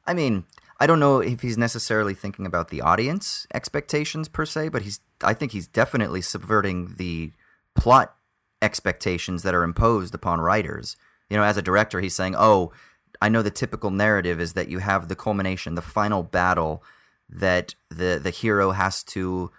[0.07, 0.45] I mean,
[0.79, 4.99] I don't know if he's necessarily thinking about the audience expectations per se, but he's
[5.23, 7.31] I think he's definitely subverting the
[7.75, 8.15] plot
[8.61, 10.95] expectations that are imposed upon writers.
[11.29, 12.71] You know, as a director, he's saying, "Oh,
[13.21, 16.83] I know the typical narrative is that you have the culmination, the final battle
[17.29, 19.51] that the the hero has to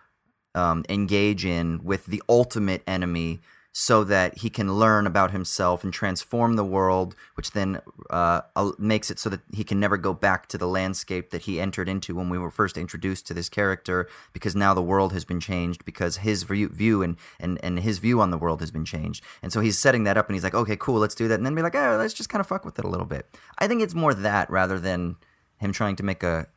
[0.55, 3.40] um, engage in with the ultimate enemy
[3.72, 8.40] so that he can learn about himself and transform the world, which then uh,
[8.76, 11.88] makes it so that he can never go back to the landscape that he entered
[11.88, 15.38] into when we were first introduced to this character, because now the world has been
[15.38, 18.84] changed, because his view, view and, and, and his view on the world has been
[18.84, 19.22] changed.
[19.42, 21.34] And so he's setting that up and he's like, okay, cool, let's do that.
[21.34, 23.26] And then be like, oh, let's just kind of fuck with it a little bit.
[23.58, 25.16] I think it's more that rather than
[25.58, 26.48] him trying to make a,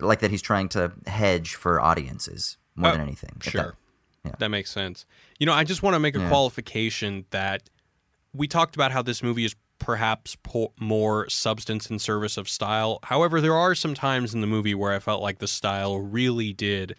[0.00, 3.38] like that he's trying to hedge for audiences more Oh, than anything.
[3.40, 3.62] Sure.
[3.62, 3.74] that-
[4.24, 4.34] yeah.
[4.38, 5.04] That makes sense.
[5.42, 6.28] You know, I just want to make a Yeah.
[6.28, 7.68] qualification that
[8.32, 13.00] we talked about how this movie is perhaps po- more substance in service of style.
[13.02, 16.52] However, there are some times in the movie where I felt like the style really
[16.52, 16.94] did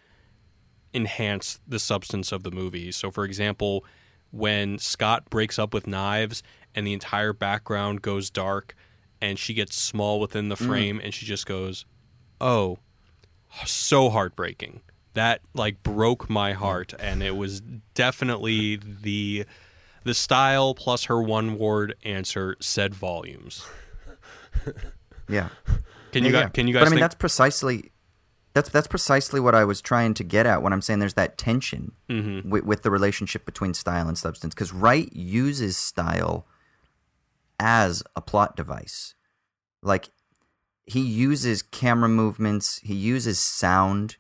[0.93, 2.91] enhance the substance of the movie.
[2.91, 3.85] So, for example,
[4.31, 6.43] when Scott breaks up with Knives
[6.75, 8.75] and the entire background goes dark
[9.21, 10.67] and she gets small within the mm.
[10.67, 11.85] frame and she just goes,
[12.41, 12.79] "Oh,
[13.65, 14.81] so heartbreaking.
[15.13, 17.61] That like broke my heart, and it was
[17.93, 19.45] definitely the
[20.03, 23.65] the style plus her one word answer said volumes.
[25.29, 25.49] Yeah.
[26.11, 26.49] Can you Yeah, guys yeah.
[26.49, 27.01] can you But guys I mean, think?
[27.01, 27.91] that's precisely
[28.53, 31.37] that's that's precisely what I was trying to get at when I'm saying there's that
[31.37, 32.49] tension Mm-hmm.
[32.49, 34.53] with, with the relationship between style and substance.
[34.53, 36.45] Because Wright uses style
[37.59, 39.15] as a plot device,
[39.81, 40.09] like
[40.85, 44.17] he uses camera movements, he uses sound,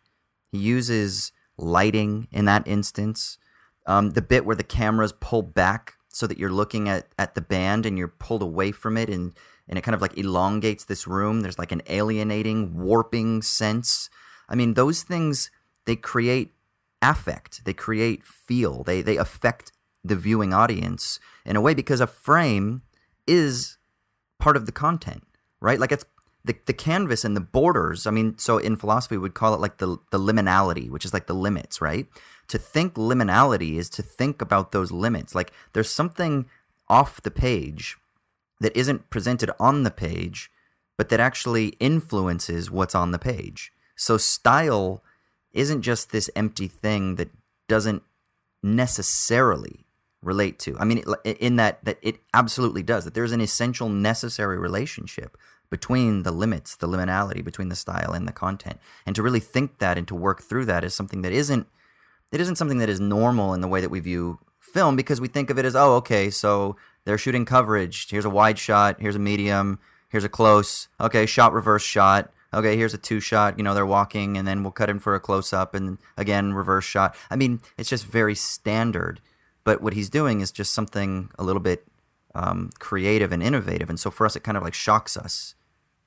[0.53, 3.39] he uses lighting in that instance.
[3.87, 7.41] Um, the bit where the cameras pull back so that you're looking at, at the
[7.41, 9.33] band and you're pulled away from it and,
[9.67, 11.41] and it kind of like elongates this room.
[11.41, 14.11] There's like an alienating, warping sense.
[14.47, 15.49] I mean, those things,
[15.85, 16.51] they create
[17.01, 19.71] affect, they create feel, they they affect
[20.03, 22.83] the viewing audience in a way because a frame
[23.25, 23.77] is
[24.39, 25.23] part of the content,
[25.59, 25.79] right?
[25.79, 26.05] Like it's
[26.45, 28.05] the, the canvas and the borders.
[28.05, 31.13] I mean, so in philosophy, we would call it like the, the liminality, which is
[31.13, 32.07] like the limits, right?
[32.49, 35.33] To think liminality is to think about those limits.
[35.33, 36.45] Like there's something
[36.89, 37.97] off the page
[38.59, 40.51] that isn't presented on the page,
[40.97, 43.71] but that actually influences what's on the page.
[43.95, 45.01] So style
[45.53, 47.29] isn't just this empty thing that
[47.67, 48.03] doesn't
[48.61, 49.85] necessarily
[50.21, 50.77] relate to.
[50.79, 53.05] I mean, in that that it absolutely does.
[53.05, 55.37] That there's an essential, necessary relationship
[55.73, 59.79] between the limits, the liminality between the style and the content, and to really think
[59.79, 61.65] that and to work through that is something that isn't
[62.31, 65.27] it isn't something that is normal in the way that we view film because we
[65.27, 68.07] think of it as oh okay so they're shooting coverage.
[68.07, 68.97] Here's a wide shot.
[68.99, 69.79] Here's a medium.
[70.09, 70.89] Here's a close.
[71.01, 72.31] Okay shot reverse shot.
[72.53, 73.57] Okay here's a two shot.
[73.57, 76.53] You know they're walking and then we'll cut in for a close up and again
[76.53, 77.15] reverse shot.
[77.31, 79.21] I mean it's just very standard.
[79.63, 81.87] But what he's doing is just something a little bit
[82.35, 83.89] um, creative and innovative.
[83.89, 85.55] And so for us, it kind of like shocks us.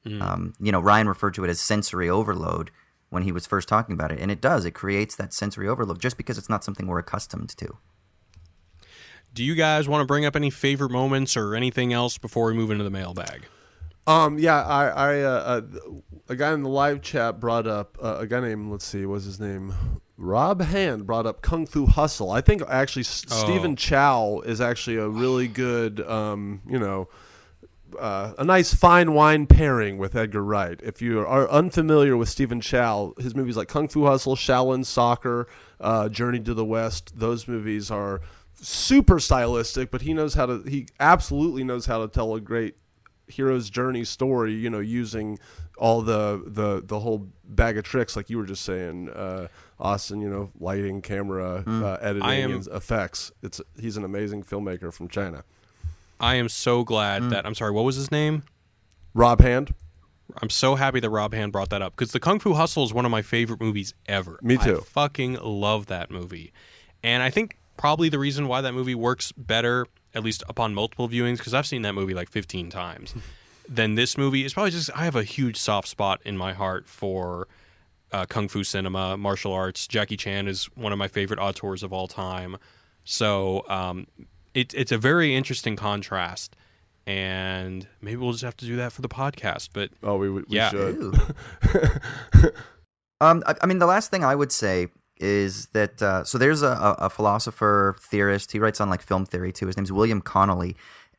[0.07, 0.23] Mm.
[0.23, 2.71] Um, you know, Ryan referred to it as sensory overload
[3.11, 4.21] when he was first talking about it.
[4.21, 7.51] And it does, it creates that sensory overload just because it's not something we're accustomed
[7.57, 7.79] to.
[9.33, 12.55] Do you guys want to bring up any favorite moments or anything else before we
[12.55, 13.47] move into the mailbag?
[14.07, 15.61] Um, yeah, I, I, uh, uh,
[16.29, 19.25] a guy in the live chat brought up uh, a guy named, let's see, what's
[19.25, 19.75] his name?
[20.17, 22.31] Rob Hand brought up Kung Fu Hustle.
[22.31, 23.45] I think actually oh.
[23.45, 27.09] Stephen Chow is actually a really good, um, you know,
[27.99, 30.81] uh, a nice fine wine pairing with Edgar Wright.
[30.83, 35.49] If you are unfamiliar with Stephen Chow, his movies like Kung Fu Hustle, Shaolin Soccer,
[35.81, 38.21] uh, Journey to the West, those movies are
[38.55, 40.63] super stylistic, but he knows how to.
[40.69, 42.77] He absolutely knows how to tell a great
[43.29, 44.53] hero's journey story.
[44.53, 45.39] You know, using
[45.79, 49.09] all the the the whole bag of tricks, like you were just saying.
[49.11, 51.83] Uh, Austin, you know, lighting, camera, mm.
[51.83, 53.31] uh, editing, am, and effects.
[53.43, 55.45] It's he's an amazing filmmaker from China.
[56.21, 57.31] I am so glad mm.
[57.31, 57.73] that I'm sorry.
[57.73, 58.43] What was his name?
[59.15, 59.75] Rob Hand.
[60.43, 62.93] I'm so happy that Rob Hand brought that up because the Kung Fu Hustle is
[62.93, 64.39] one of my favorite movies ever.
[64.43, 64.79] Me too.
[64.79, 66.53] I fucking love that movie,
[67.03, 71.09] and I think probably the reason why that movie works better, at least upon multiple
[71.09, 73.15] viewings, because I've seen that movie like 15 times.
[73.69, 76.89] than this movie is probably just I have a huge soft spot in my heart
[76.89, 77.49] for
[78.13, 79.87] uh, kung fu cinema, martial arts.
[79.87, 82.57] Jackie Chan is one of my favorite auteurs of all time.
[83.05, 84.07] So um,
[84.57, 86.57] it, it's a very interesting contrast,
[87.07, 89.69] and maybe we'll just have to do that for the podcast.
[89.75, 90.71] But oh, we, we yeah.
[90.71, 91.15] should.
[93.21, 94.89] um, I, I, mean, the last thing I would say
[95.19, 98.53] is that uh, so there's a, a philosopher theorist.
[98.53, 99.67] He writes on like film theory too.
[99.67, 100.75] His name's William Connolly.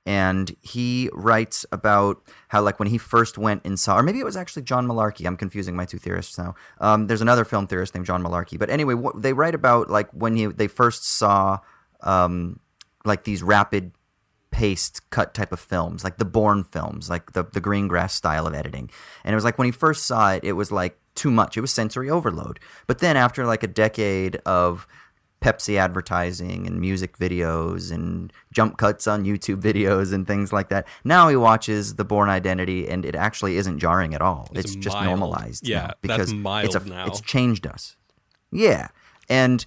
[0.07, 4.23] and he writes about how like when he first went and saw or maybe it
[4.23, 7.93] was actually john Mullarkey i'm confusing my two theorists now um, there's another film theorist
[7.93, 11.59] named john Mullarkey but anyway what, they write about like when he, they first saw
[12.03, 12.61] um,
[13.07, 13.91] like these rapid
[14.51, 18.53] paced cut type of films like the bourne films like the, the greengrass style of
[18.53, 18.89] editing
[19.23, 21.61] and it was like when he first saw it it was like too much it
[21.61, 24.87] was sensory overload but then after like a decade of
[25.41, 30.87] Pepsi advertising and music videos and jump cuts on YouTube videos and things like that.
[31.03, 34.49] Now he watches The Bourne Identity and it actually isn't jarring at all.
[34.53, 35.05] It's, it's just mild.
[35.05, 35.67] normalized.
[35.67, 37.05] Yeah, because it's a, now.
[37.05, 37.95] it's changed us.
[38.51, 38.87] Yeah,
[39.29, 39.65] and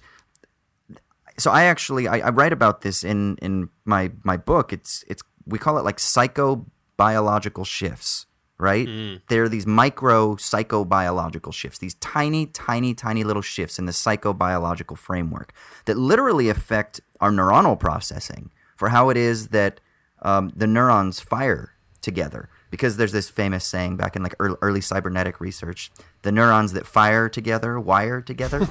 [1.41, 4.71] so I actually I, I write about this in in my my book.
[4.73, 8.27] It's it's we call it like psychobiological shifts
[8.61, 8.87] right?
[8.87, 9.21] Mm.
[9.27, 14.99] There are these micro psychobiological shifts, these tiny, tiny, tiny little shifts in the psychobiological
[14.99, 15.51] framework
[15.85, 19.81] that literally affect our neuronal processing for how it is that
[20.21, 22.49] um, the neurons fire together.
[22.71, 25.91] Because there's this famous saying back in like early, early cybernetic research,
[26.23, 28.61] the neurons that fire together wire together.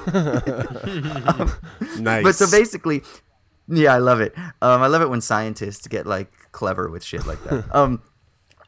[1.27, 1.53] um,
[1.99, 2.23] nice.
[2.23, 3.03] But so basically,
[3.67, 4.35] yeah, I love it.
[4.61, 7.65] Um, I love it when scientists get like clever with shit like that.
[7.73, 8.01] Um,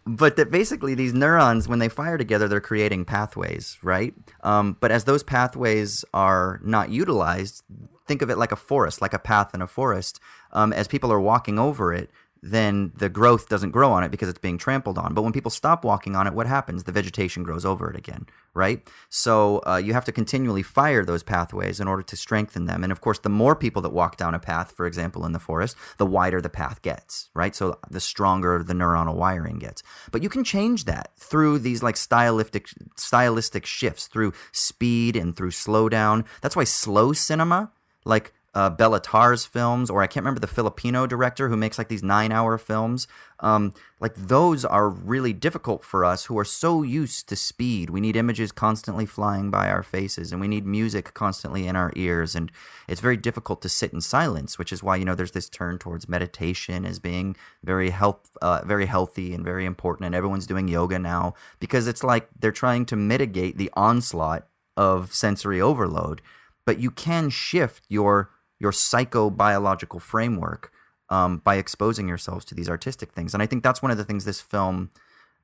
[0.05, 4.13] but that basically these neurons when they fire together they're creating pathways right
[4.43, 7.63] um, but as those pathways are not utilized
[8.05, 10.19] think of it like a forest like a path in a forest
[10.51, 12.09] um, as people are walking over it
[12.43, 15.13] then the growth doesn't grow on it because it's being trampled on.
[15.13, 16.83] But when people stop walking on it, what happens?
[16.83, 18.85] The vegetation grows over it again, right?
[19.07, 22.83] So uh, you have to continually fire those pathways in order to strengthen them.
[22.83, 25.39] And of course, the more people that walk down a path, for example, in the
[25.39, 27.55] forest, the wider the path gets, right?
[27.55, 29.81] So the stronger the neuronal wiring gets.
[30.11, 32.67] But you can change that through these like stylistic
[32.97, 36.25] stylistic shifts, through speed and through slowdown.
[36.41, 37.71] That's why slow cinema,
[38.03, 41.87] like uh, Béla Tarr's films, or I can't remember the Filipino director who makes like
[41.87, 43.07] these nine hour films.
[43.39, 47.89] Um, like those are really difficult for us who are so used to speed.
[47.89, 51.91] We need images constantly flying by our faces, and we need music constantly in our
[51.95, 52.35] ears.
[52.35, 52.51] And
[52.87, 55.79] it's very difficult to sit in silence, which is why you know there's this turn
[55.79, 60.05] towards meditation as being very health, uh, very healthy and very important.
[60.05, 64.47] And everyone's doing yoga now because it's like they're trying to mitigate the onslaught
[64.77, 66.21] of sensory overload.
[66.65, 68.29] But you can shift your
[68.63, 70.71] your psychobiological framework
[71.09, 73.33] um, by exposing yourselves to these artistic things.
[73.33, 74.89] And I think that's one of the things this film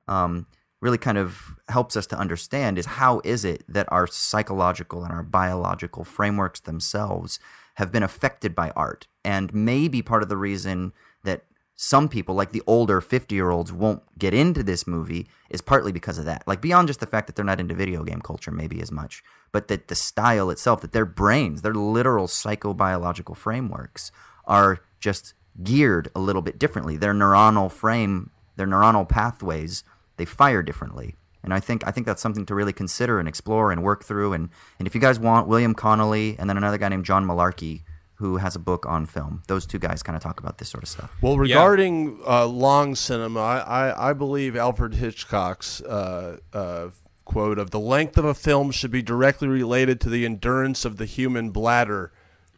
[0.07, 0.47] um,
[0.81, 5.11] really kind of helps us to understand is how is it that our psychological and
[5.11, 7.39] our biological frameworks themselves
[7.75, 9.05] have been affected by art.
[9.25, 10.93] And maybe part of the reason
[11.23, 11.43] that
[11.75, 15.91] some people, like the older 50 year olds, won't get into this movie is partly
[15.91, 16.43] because of that.
[16.47, 19.23] Like, beyond just the fact that they're not into video game culture, maybe as much,
[19.51, 24.11] but that the style itself, that their brains, their literal psychobiological frameworks
[24.45, 25.33] are just
[25.63, 26.97] geared a little bit differently.
[26.97, 29.83] Their neuronal frame, their neuronal pathways,
[30.17, 31.15] they fire differently.
[31.43, 34.33] And I think I think that's something to really consider and explore and work through.
[34.33, 37.83] And, and if you guys want, William Connolly and then another guy named John Mullarkey,
[38.15, 39.41] who has a book on film.
[39.47, 41.15] Those two guys kind of talk about this sort of stuff.
[41.21, 46.89] Well, regarding uh, long cinema, I, I, I, believe Alfred Hitchcock's uh, uh,
[47.29, 50.97] quote of the length of a film should be directly related to the endurance of
[50.97, 52.11] the human bladder.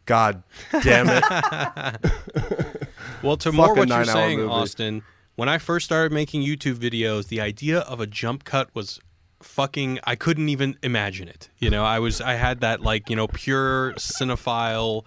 [0.06, 0.42] God
[0.82, 1.22] damn it.
[3.22, 4.50] well, to more what you're saying, movie.
[4.50, 5.02] Austin,
[5.34, 8.98] when I first started making YouTube videos, the idea of a jump cut was
[9.42, 11.50] fucking I couldn't even imagine it.
[11.58, 15.04] You know, I was I had that like, you know, pure cinephile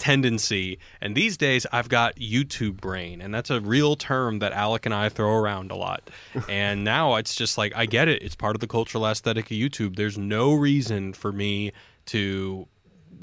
[0.00, 0.78] tendency.
[1.00, 4.94] And these days I've got YouTube brain, and that's a real term that Alec and
[4.94, 6.10] I throw around a lot.
[6.48, 8.22] and now it's just like I get it.
[8.22, 9.94] It's part of the cultural aesthetic of YouTube.
[9.94, 11.72] There's no reason for me
[12.06, 12.66] to,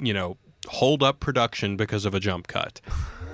[0.00, 2.80] you know, hold up production because of a jump cut.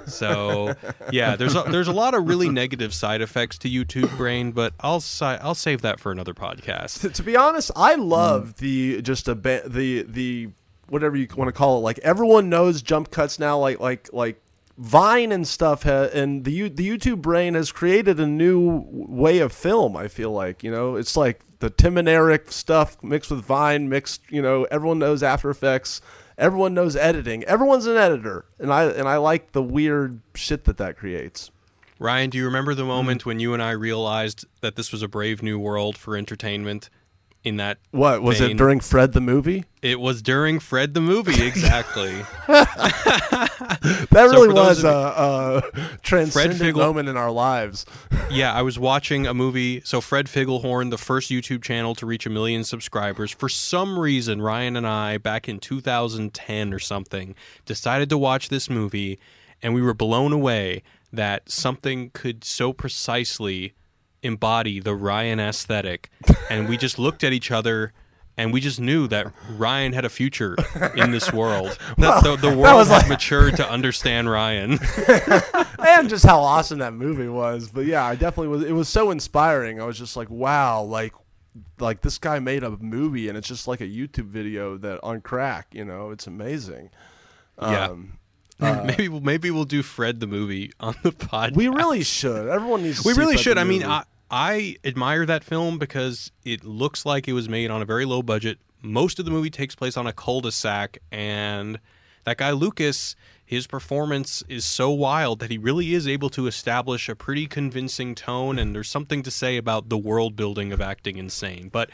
[0.06, 0.74] So
[1.10, 4.74] yeah, there's a, there's a lot of really negative side effects to YouTube Brain, but
[4.80, 7.00] I'll I'll save that for another podcast.
[7.00, 8.56] To, to be honest, I love mm.
[8.56, 10.50] the just a ba- the the
[10.88, 11.80] whatever you want to call it.
[11.80, 13.58] Like everyone knows jump cuts now.
[13.58, 14.40] Like like like
[14.76, 19.52] Vine and stuff, ha- and the the YouTube brain has created a new way of
[19.52, 19.96] film.
[19.96, 23.88] I feel like you know, it's like the Tim and Eric stuff mixed with Vine,
[23.88, 24.22] mixed.
[24.30, 26.00] You know, everyone knows After Effects.
[26.36, 27.44] Everyone knows editing.
[27.44, 31.52] Everyone's an editor, and I and I like the weird shit that that creates.
[32.00, 35.02] Ryan, do you remember the moment mm when you and I realized that this was
[35.02, 36.90] a brave new world for entertainment?
[37.44, 37.78] In that.
[37.90, 38.52] What was vein.
[38.52, 39.64] it during Fred the movie?
[39.82, 42.22] It was during Fred the movie, exactly.
[42.48, 45.62] that really so was a, a
[46.02, 47.84] transcendent moment in our lives.
[48.30, 49.82] yeah, I was watching a movie.
[49.84, 54.40] So Fred Figglehorn, the first YouTube channel to reach a million subscribers, for some reason,
[54.40, 57.34] Ryan and I, back in 2010 or something,
[57.66, 59.18] decided to watch this movie,
[59.62, 60.82] and we were blown away
[61.12, 63.74] that something could so precisely
[64.24, 66.10] embody the Ryan aesthetic,
[66.50, 67.92] and we just looked at each other
[68.36, 70.56] and we just knew that Ryan had a future
[70.96, 71.78] in this world.
[71.98, 73.08] well, the, the, world had like...
[73.08, 74.72] matured to understand Ryan,
[75.78, 77.68] and just how awesome that movie was.
[77.68, 78.64] But yeah, I definitely was.
[78.64, 79.80] It was so inspiring.
[79.80, 81.14] I was just like, wow, like,
[81.78, 85.20] like this guy made a movie, and it's just like a YouTube video that on
[85.20, 85.68] crack.
[85.72, 86.90] You know, it's amazing.
[87.60, 87.86] Yeah.
[87.86, 88.18] Um,
[88.60, 91.56] uh, maybe maybe we'll do Fred the movie on the podcast.
[91.56, 92.48] We really should.
[92.48, 93.04] Everyone needs.
[93.04, 93.58] we really should.
[93.58, 94.04] I mean, I,
[94.36, 98.20] I admire that film because it looks like it was made on a very low
[98.20, 98.58] budget.
[98.82, 101.78] Most of the movie takes place on a cul-de-sac, and
[102.24, 103.14] that guy Lucas,
[103.44, 108.16] his performance is so wild that he really is able to establish a pretty convincing
[108.16, 108.58] tone.
[108.58, 111.68] And there's something to say about the world building of acting insane.
[111.68, 111.90] But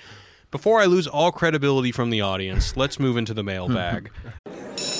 [0.51, 4.11] before I lose all credibility from the audience, let's move into the mailbag.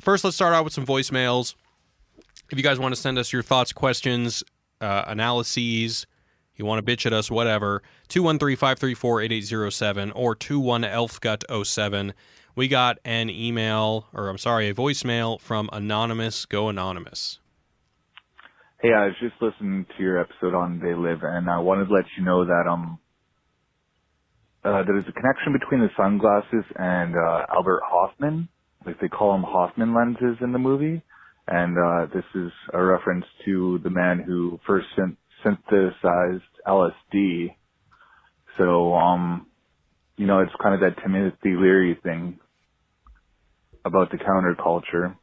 [0.00, 1.54] first, let's start out with some voicemails.
[2.50, 4.42] If you guys want to send us your thoughts, questions,
[4.80, 6.06] uh, analyses,
[6.56, 12.12] you want to bitch at us, whatever, 213 534 8807 or 21 elfgut07.
[12.56, 17.38] We got an email, or I'm sorry, a voicemail from Anonymous Go Anonymous.
[18.82, 21.94] Hey, I was just listening to your episode on They Live, and I wanted to
[21.94, 22.98] let you know that um
[24.62, 28.48] uh, there is a connection between the sunglasses and uh, Albert Hofmann
[28.86, 31.02] like they call them Hoffman lenses in the movie,
[31.46, 37.54] and uh, this is a reference to the man who first syn- synthesized LSD.
[38.58, 39.46] So, um,
[40.16, 42.38] you know, it's kind of that Timothy Leary thing
[43.84, 45.16] about the counterculture.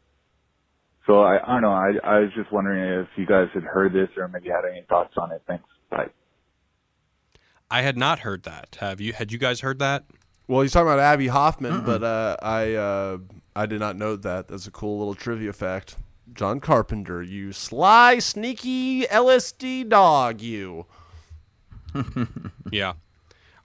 [1.06, 1.72] So I, I don't know.
[1.72, 4.86] I, I was just wondering if you guys had heard this or maybe had any
[4.90, 5.42] thoughts on it.
[5.48, 5.64] Thanks.
[5.90, 6.10] Bye.
[7.72, 8.78] I had not heard that.
[8.80, 9.14] Have you?
[9.14, 10.06] Had you guys heard that?
[10.48, 13.18] Well, he's talking about Abbie Hoffman, but uh, I uh,
[13.58, 14.48] I did not know that.
[14.50, 15.98] That's a cool little trivia fact.
[16.32, 20.86] John Carpenter, you sly, sneaky LSD dog, you.
[22.72, 22.94] Yeah.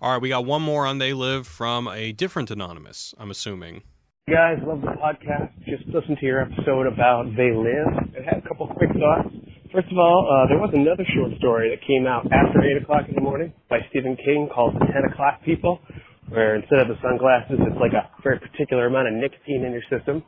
[0.01, 3.15] All right, we got one more on They Live from a different anonymous.
[3.19, 3.83] I'm assuming.
[4.29, 5.53] You guys, love the podcast.
[5.67, 7.93] Just listened to your episode about They Live.
[8.17, 9.29] I had a couple quick thoughts.
[9.75, 13.03] First of all, uh, there was another short story that came out after 8 o'clock
[13.09, 15.81] in the morning by Stephen King called The 10 O'Clock People,
[16.33, 19.85] where instead of the sunglasses, it's like a very particular amount of nicotine in your
[19.93, 20.25] system.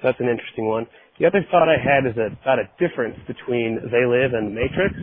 [0.00, 0.86] So that's an interesting one.
[1.20, 4.96] The other thought I had is about a difference between They Live and The Matrix.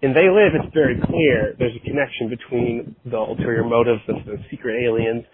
[0.00, 4.40] In They Live, it's very clear there's a connection between the ulterior motives of the
[4.50, 5.24] secret aliens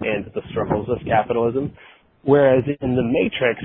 [0.00, 1.76] and the struggles of capitalism.
[2.24, 3.60] Whereas in The Matrix,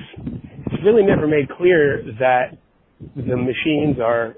[0.67, 2.57] it's really never made clear that
[3.15, 4.36] the machines are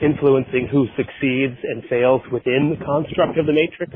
[0.00, 3.90] influencing who succeeds and fails within the construct of the matrix.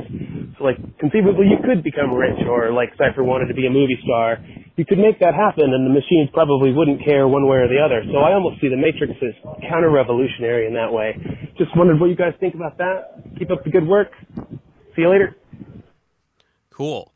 [0.58, 3.98] So like conceivably you could become rich or like Cypher wanted to be a movie
[4.02, 4.38] star.
[4.76, 7.78] You could make that happen and the machines probably wouldn't care one way or the
[7.78, 8.02] other.
[8.10, 9.34] So I almost see the matrix as
[9.68, 11.14] counter revolutionary in that way.
[11.56, 13.22] Just wondered what you guys think about that.
[13.38, 14.10] Keep up the good work.
[14.96, 15.36] See you later.
[16.70, 17.12] Cool.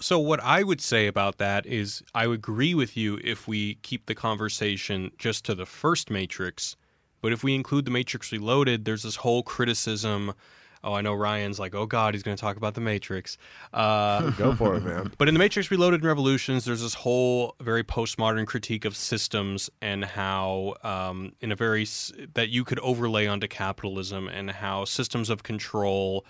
[0.00, 4.06] So what I would say about that is I agree with you if we keep
[4.06, 6.76] the conversation just to the first Matrix,
[7.20, 10.34] but if we include the Matrix Reloaded, there's this whole criticism.
[10.82, 13.36] Oh, I know Ryan's like, oh God, he's going to talk about the Matrix.
[13.72, 15.12] Uh, Go for it, man.
[15.18, 19.68] but in the Matrix Reloaded and Revolutions, there's this whole very postmodern critique of systems
[19.82, 21.86] and how, um, in a very
[22.34, 26.24] that you could overlay onto capitalism and how systems of control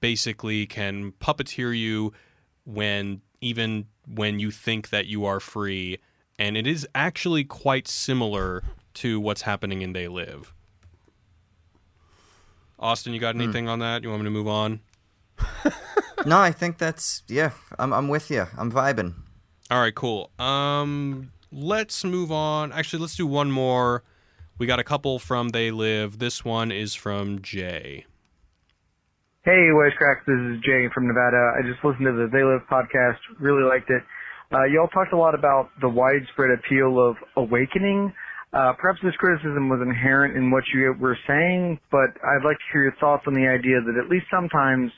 [0.00, 2.12] basically can puppeteer you
[2.64, 5.98] when even when you think that you are free,
[6.38, 8.62] and it is actually quite similar
[8.94, 10.52] to what's happening in They Live.
[12.78, 14.02] Austin, you got anything on that?
[14.02, 14.80] You want me to move on?
[16.26, 17.52] No, I think that's yeah.
[17.78, 18.46] I'm I'm with you.
[18.56, 19.14] I'm vibing.
[19.70, 20.30] All right, cool.
[20.38, 22.72] Um, let's move on.
[22.72, 24.02] Actually, let's do one more.
[24.58, 26.18] We got a couple from They Live.
[26.18, 28.04] This one is from Jay.
[29.42, 31.54] Hey, Wisecracks, this is Jay from Nevada.
[31.56, 34.02] I just listened to the They Live podcast, really liked it.
[34.52, 38.12] Uh, y'all talked a lot about the widespread appeal of awakening.
[38.52, 42.68] Uh, perhaps this criticism was inherent in what you were saying, but I'd like to
[42.72, 44.90] hear your thoughts on the idea that at least sometimes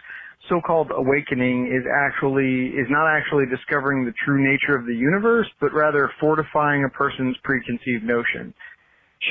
[0.48, 5.72] so-called awakening is actually, is not actually discovering the true nature of the universe, but
[5.72, 8.54] rather fortifying a person's preconceived notion.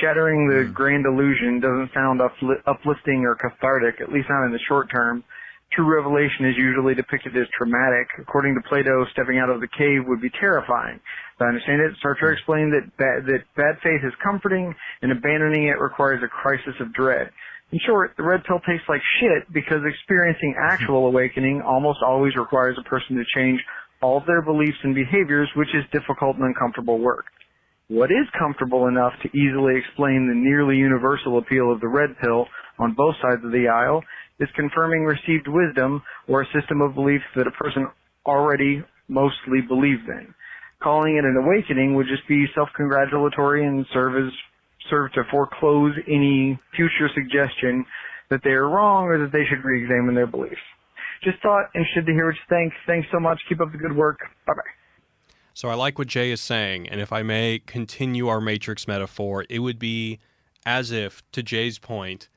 [0.00, 4.62] Shattering the grand illusion doesn't sound upli- uplifting or cathartic, at least not in the
[4.68, 5.24] short term.
[5.74, 8.06] True revelation is usually depicted as traumatic.
[8.20, 11.00] According to Plato, stepping out of the cave would be terrifying.
[11.42, 15.80] I understand it, Sartre explained that bad, that bad faith is comforting and abandoning it
[15.80, 17.30] requires a crisis of dread.
[17.72, 21.16] In short, the red pill tastes like shit because experiencing actual hmm.
[21.16, 23.60] awakening almost always requires a person to change
[24.02, 27.26] all of their beliefs and behaviors, which is difficult and uncomfortable work.
[27.88, 32.46] What is comfortable enough to easily explain the nearly universal appeal of the red pill
[32.78, 34.02] on both sides of the aisle
[34.40, 37.88] is confirming received wisdom or a system of beliefs that a person
[38.26, 40.34] already mostly believes in.
[40.82, 44.32] Calling it an awakening would just be self-congratulatory and serve as
[44.90, 47.86] serve to foreclose any future suggestion
[48.30, 50.56] that they are wrong or that they should re-examine their beliefs.
[51.22, 52.72] Just thought, interested to hear what you think.
[52.86, 53.40] Thanks so much.
[53.48, 54.18] Keep up the good work.
[54.46, 54.62] Bye bye.
[55.54, 59.44] So I like what Jay is saying, and if I may continue our Matrix metaphor,
[59.50, 60.18] it would be
[60.64, 62.28] as if, to Jay's point,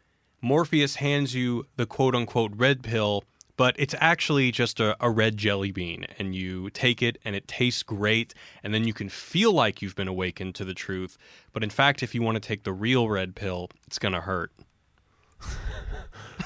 [0.42, 3.24] Morpheus hands you the quote unquote red pill,
[3.58, 7.48] but it's actually just a, a red jelly bean, and you take it and it
[7.48, 8.34] tastes great,
[8.64, 11.18] and then you can feel like you've been awakened to the truth.
[11.54, 14.22] But in fact, if you want to take the real red pill, it's going to
[14.22, 14.52] hurt.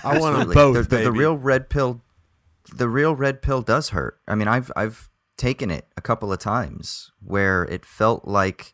[0.03, 1.03] I want them both, the, the, baby.
[1.05, 2.01] the real red pill,
[2.74, 4.20] the real red pill does hurt.
[4.28, 8.74] I mean, I've I've taken it a couple of times where it felt like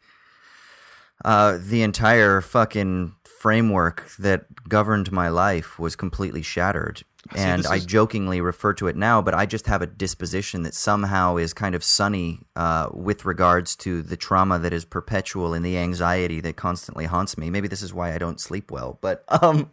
[1.24, 3.16] uh, the entire fucking
[3.46, 6.98] framework that governed my life was completely shattered.
[7.34, 10.64] See, and I is- jokingly refer to it now, but I just have a disposition
[10.64, 15.54] that somehow is kind of sunny uh, with regards to the trauma that is perpetual
[15.54, 17.52] and the anxiety that constantly haunts me.
[17.52, 19.70] Maybe this is why I don't sleep well, but um,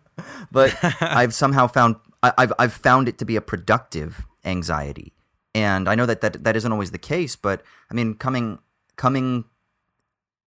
[0.51, 0.71] but
[1.01, 5.15] I've somehow found I, I've I've found it to be a productive anxiety
[5.55, 8.59] And I know that that, that isn't always the case, but I mean, coming
[8.97, 9.45] coming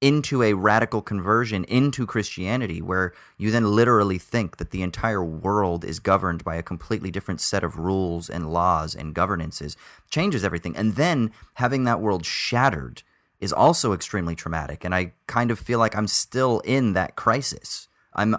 [0.01, 5.83] into a radical conversion into Christianity, where you then literally think that the entire world
[5.85, 9.77] is governed by a completely different set of rules and laws and governances,
[10.09, 10.75] changes everything.
[10.75, 13.03] And then having that world shattered
[13.39, 14.83] is also extremely traumatic.
[14.83, 17.87] And I kind of feel like I'm still in that crisis.
[18.13, 18.35] I'm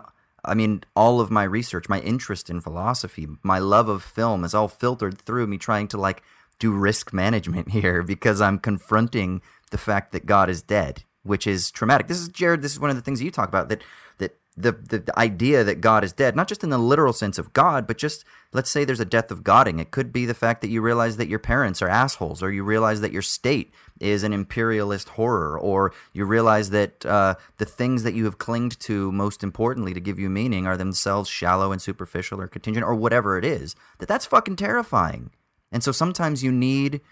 [0.47, 4.55] I mean, all of my research, my interest in philosophy, my love of film is
[4.55, 6.23] all filtered through me trying to like
[6.59, 11.70] do risk management here because I'm confronting the fact that God is dead, which is
[11.70, 12.07] traumatic.
[12.07, 12.62] This is Jared.
[12.62, 13.83] This is one of the things you talk about that
[14.18, 17.37] that the, the, the idea that God is dead, not just in the literal sense
[17.37, 19.79] of God, but just let's say there's a death of Godding.
[19.79, 22.64] It could be the fact that you realize that your parents are assholes, or you
[22.64, 23.70] realize that your state
[24.01, 28.81] is an imperialist horror, or you realize that uh, the things that you have clinged
[28.81, 32.95] to most importantly to give you meaning are themselves shallow and superficial or contingent or
[32.95, 33.77] whatever it is.
[33.99, 35.31] That that's fucking terrifying.
[35.70, 37.03] And so sometimes you need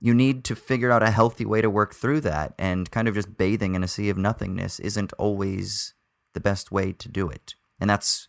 [0.00, 3.14] you need to figure out a healthy way to work through that and kind of
[3.14, 5.94] just bathing in a sea of nothingness isn't always
[6.34, 7.54] the best way to do it.
[7.80, 8.28] And that's,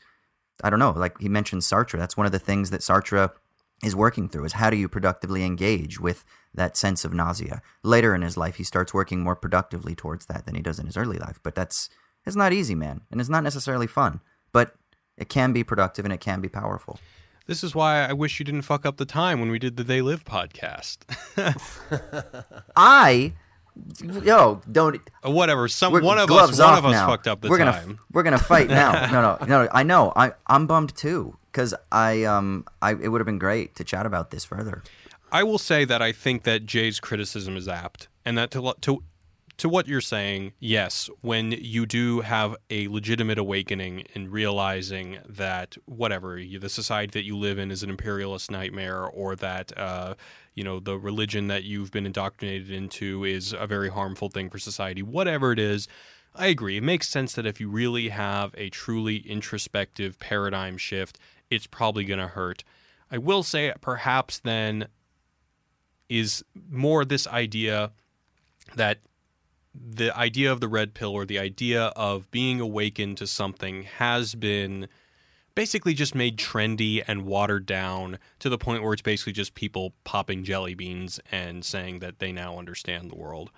[0.63, 1.99] I don't know, like he mentioned Sartre.
[1.99, 3.32] That's one of the things that Sartre
[3.84, 7.61] is working through is how do you productively engage with that sense of nausea.
[7.84, 10.86] Later in his life, he starts working more productively towards that than he does in
[10.86, 11.39] his early life.
[11.43, 11.89] But that's,
[12.26, 13.01] it's not easy, man.
[13.11, 14.76] And it's not necessarily fun, but
[15.18, 16.99] it can be productive and it can be powerful.
[17.48, 19.84] This is why I wish you didn't fuck up the time when we did the
[19.84, 20.98] They Live podcast.
[22.76, 23.34] I
[24.24, 25.70] yo, don't uh, whatever.
[25.70, 27.08] Some one of us, one of us now.
[27.08, 27.58] fucked up the we're.
[27.58, 29.08] Gonna, we're gonna fight now.
[29.12, 29.70] no, no, no.
[29.72, 30.12] I know.
[30.14, 34.06] I I'm bummed too because I um I it would have been great to chat
[34.06, 34.84] about this further.
[35.32, 39.04] I will say that I think that Jay's criticism is apt, and that to to
[39.58, 45.78] to what you're saying, yes, when you do have a legitimate awakening and realizing that
[45.86, 50.14] whatever the society that you live in is an imperialist nightmare, or that uh,
[50.53, 54.60] you know the religion that you've been indoctrinated into is a very harmful thing for
[54.60, 55.88] society, whatever it is.
[56.36, 56.78] I agree.
[56.78, 61.18] It makes sense that if you really have a truly introspective paradigm shift,
[61.49, 62.64] it's probably going to hurt.
[63.10, 64.88] I will say, perhaps then
[66.10, 67.91] is more this idea
[68.76, 68.99] that
[69.86, 74.36] the idea of the red pill or the idea of being awakened to something has
[74.36, 74.88] been
[75.56, 79.94] basically just made trendy and watered down to the point where it's basically just people
[80.04, 83.50] popping jelly beans and saying that they now understand the world.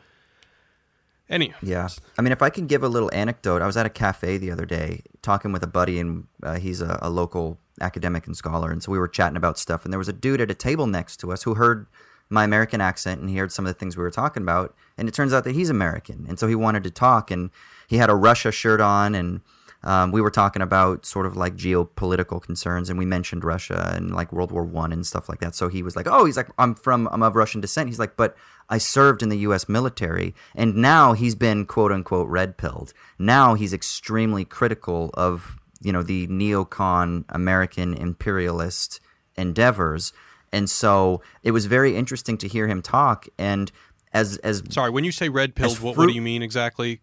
[1.30, 3.90] Any yeah, I mean, if I can give a little anecdote, I was at a
[3.90, 8.26] cafe the other day talking with a buddy, and uh, he's a, a local academic
[8.26, 10.50] and scholar, and so we were chatting about stuff, and there was a dude at
[10.50, 11.86] a table next to us who heard
[12.30, 14.76] my American accent and he heard some of the things we were talking about.
[14.98, 16.26] And it turns out that he's American.
[16.30, 17.32] And so he wanted to talk.
[17.32, 17.50] And
[17.88, 19.16] he had a Russia shirt on.
[19.16, 19.42] And
[19.84, 22.90] um, we were talking about sort of like geopolitical concerns.
[22.90, 25.56] And we mentioned Russia and like World War One and stuff like that.
[25.56, 27.90] So he was like, oh, he's like, I'm from, I'm of Russian descent.
[27.90, 28.38] He's like, but
[28.70, 29.68] I served in the U.S.
[29.68, 30.36] military.
[30.54, 32.94] And now he's been quote unquote red pilled.
[33.18, 39.00] Now he's extremely critical of, you know, the neocon American imperialist
[39.36, 40.14] endeavors
[40.52, 43.28] and so it was very interesting to hear him talk.
[43.38, 43.72] And
[44.14, 47.02] as as sorry, when you say red pills, what, what do you mean exactly?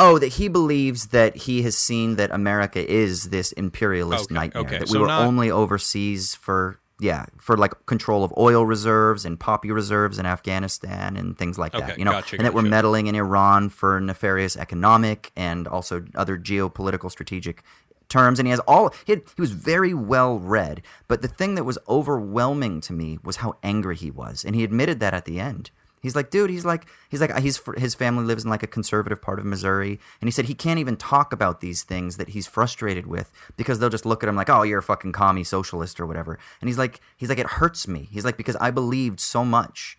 [0.00, 4.62] Oh, that he believes that he has seen that America is this imperialist okay, nightmare.
[4.62, 4.78] Okay.
[4.78, 5.22] That we so were not...
[5.22, 11.16] only overseas for yeah, for like control of oil reserves and poppy reserves in Afghanistan
[11.16, 11.98] and things like that.
[11.98, 12.64] You know, gotcha, and that gotcha.
[12.64, 17.62] we're meddling in Iran for nefarious economic and also other geopolitical strategic
[18.08, 21.54] terms and he has all he, had, he was very well read but the thing
[21.54, 25.24] that was overwhelming to me was how angry he was and he admitted that at
[25.24, 25.70] the end.
[26.00, 29.20] He's like dude he's like he's like he's his family lives in like a conservative
[29.20, 32.46] part of missouri and he said he can't even talk about these things that he's
[32.46, 35.98] frustrated with because they'll just look at him like oh you're a fucking commie socialist
[35.98, 38.08] or whatever and he's like he's like it hurts me.
[38.10, 39.98] He's like because i believed so much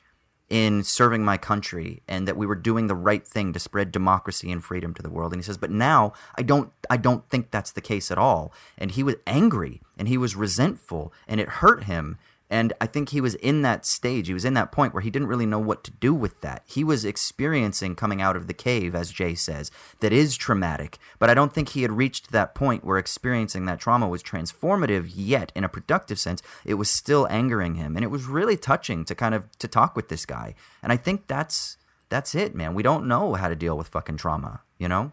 [0.50, 4.52] in serving my country and that we were doing the right thing to spread democracy
[4.52, 5.32] and freedom to the world.
[5.32, 8.52] And he says but now i don't i don't think that's the case at all.
[8.78, 12.18] And he was angry and he was resentful and it hurt him
[12.50, 14.28] and I think he was in that stage.
[14.28, 16.64] He was in that point where he didn't really know what to do with that.
[16.66, 19.70] He was experiencing coming out of the cave, as Jay says,
[20.00, 20.98] that is traumatic.
[21.20, 25.12] But I don't think he had reached that point where experiencing that trauma was transformative
[25.14, 26.42] yet in a productive sense.
[26.66, 27.96] It was still angering him.
[27.96, 30.56] And it was really touching to kind of to talk with this guy.
[30.82, 31.78] And I think that's
[32.10, 32.74] that's it, man.
[32.74, 35.12] We don't know how to deal with fucking trauma, you know?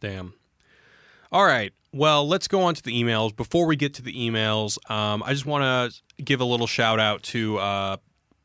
[0.00, 0.32] Damn.
[1.30, 1.74] All right.
[1.92, 3.36] Well, let's go on to the emails.
[3.36, 5.62] Before we get to the emails, um, I just want
[5.92, 7.96] to give a little shout out to uh,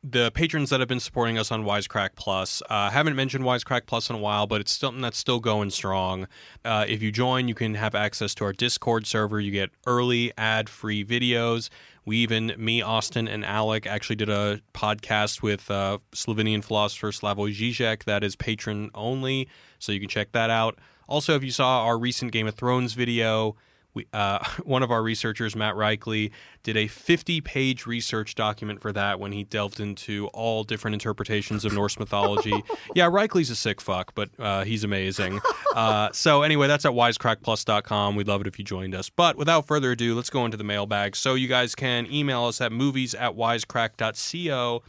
[0.02, 2.62] the patrons that have been supporting us on Wisecrack Plus.
[2.68, 6.28] Uh, haven't mentioned Wisecrack Plus in a while, but it's something that's still going strong.
[6.62, 9.40] Uh, if you join, you can have access to our Discord server.
[9.40, 11.70] You get early ad free videos.
[12.04, 17.54] We even, me, Austin, and Alec actually did a podcast with uh, Slovenian philosopher Slavoj
[17.54, 20.78] Žižek that is patron only, so you can check that out.
[21.08, 23.56] Also, if you saw our recent Game of Thrones video,
[23.94, 26.30] we, uh, one of our researchers, Matt Reichley,
[26.62, 31.64] did a 50 page research document for that when he delved into all different interpretations
[31.64, 32.62] of Norse mythology.
[32.94, 35.40] yeah, Reichley's a sick fuck, but uh, he's amazing.
[35.74, 38.16] Uh, so, anyway, that's at wisecrackplus.com.
[38.16, 39.08] We'd love it if you joined us.
[39.08, 41.16] But without further ado, let's go into the mailbag.
[41.16, 44.82] So, you guys can email us at movies at wisecrack.co.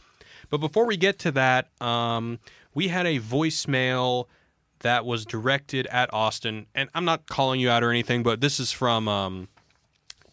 [0.48, 2.38] But before we get to that, um,
[2.74, 4.26] we had a voicemail
[4.80, 8.60] that was directed at Austin, and I'm not calling you out or anything, but this
[8.60, 9.48] is from um,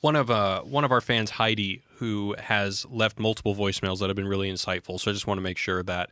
[0.02, 4.16] one of uh, one of our fans, Heidi, who has left multiple voicemails that have
[4.16, 5.00] been really insightful.
[5.00, 6.10] So I just want to make sure that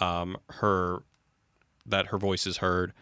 [0.00, 1.02] um, her
[1.86, 2.92] that her voice is heard.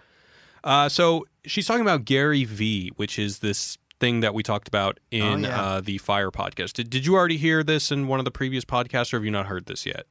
[0.64, 4.98] Uh, so she's talking about Gary V, which is this thing that we talked about
[5.10, 5.60] in Oh, yeah.
[5.62, 6.74] uh, the Fire podcast.
[6.74, 9.30] Did, did you already hear this in one of the previous podcasts, or have you
[9.30, 10.06] not heard this yet?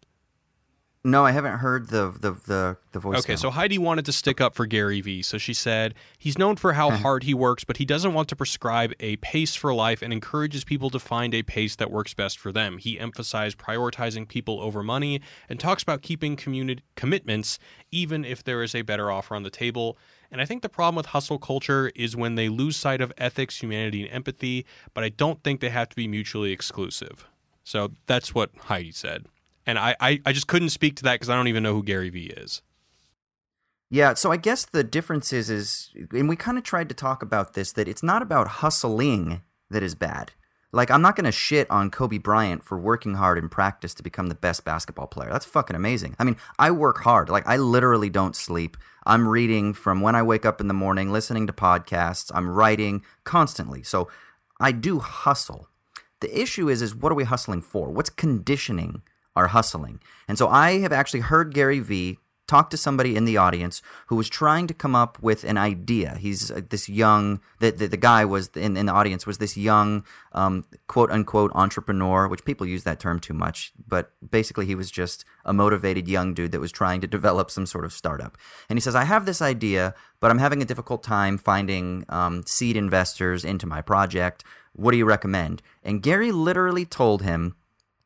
[1.08, 3.20] No, I haven't heard the the the, the voice.
[3.20, 5.22] Okay, so Heidi wanted to stick up for Gary Vee.
[5.22, 6.98] So she said, he's known for how uh-huh.
[6.98, 10.66] hard he works, but he doesn't want to prescribe a pace for life and encourages
[10.66, 12.78] people to find a pace that works best for them.
[12.78, 17.58] He emphasized prioritizing people over money and talks about keeping communi- commitments
[17.90, 19.98] even if there is a better offer on the table.
[20.30, 23.62] And I think the problem with hustle culture is when they lose sight of ethics,
[23.62, 27.30] humanity, and empathy, but I don't think they have to be mutually exclusive.
[27.64, 29.28] So that's what Heidi said.
[29.68, 31.84] And I, I, I just couldn't speak to that because I don't even know who
[31.84, 32.62] Gary Vee is.
[33.90, 37.22] Yeah, so I guess the difference is is and we kind of tried to talk
[37.22, 40.32] about this that it's not about hustling that is bad.
[40.74, 44.04] Like I'm not going to shit on Kobe Bryant for working hard in practice to
[44.04, 45.30] become the best basketball player.
[45.32, 46.16] That's fucking amazing.
[46.20, 47.30] I mean, I work hard.
[47.30, 48.76] Like I literally don't sleep.
[49.06, 53.04] I'm reading from when I wake up in the morning, listening to podcasts, I'm writing
[53.24, 53.84] constantly.
[53.84, 54.10] So
[54.60, 55.70] I do hustle.
[56.20, 57.90] The issue is is what are we hustling for?
[57.90, 59.02] What's conditioning
[59.38, 60.02] our hustling?
[60.28, 62.18] And so I have actually heard Gary Vee
[62.48, 66.16] talk to somebody in the audience who was trying to come up with an idea.
[66.16, 69.58] He's uh, this young, the, the, the guy was in, in the audience was this
[69.58, 74.76] young, um, quote unquote entrepreneur, which people use that term too much, but basically he
[74.76, 78.38] was just a motivated young dude that was trying to develop some sort of startup.
[78.70, 82.44] And he says, I have this idea, but I'm having a difficult time finding um,
[82.46, 84.46] seed investors into my project.
[84.72, 85.62] What do you recommend?
[85.84, 87.56] And Gary literally told him,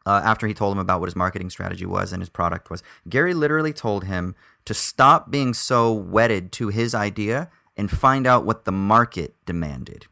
[0.06, 2.84] uh, after he told him about what his marketing strategy was and his product was,
[3.08, 4.36] Gary literally told him
[4.66, 10.08] to stop being so wedded to his idea and find out what the market demanded.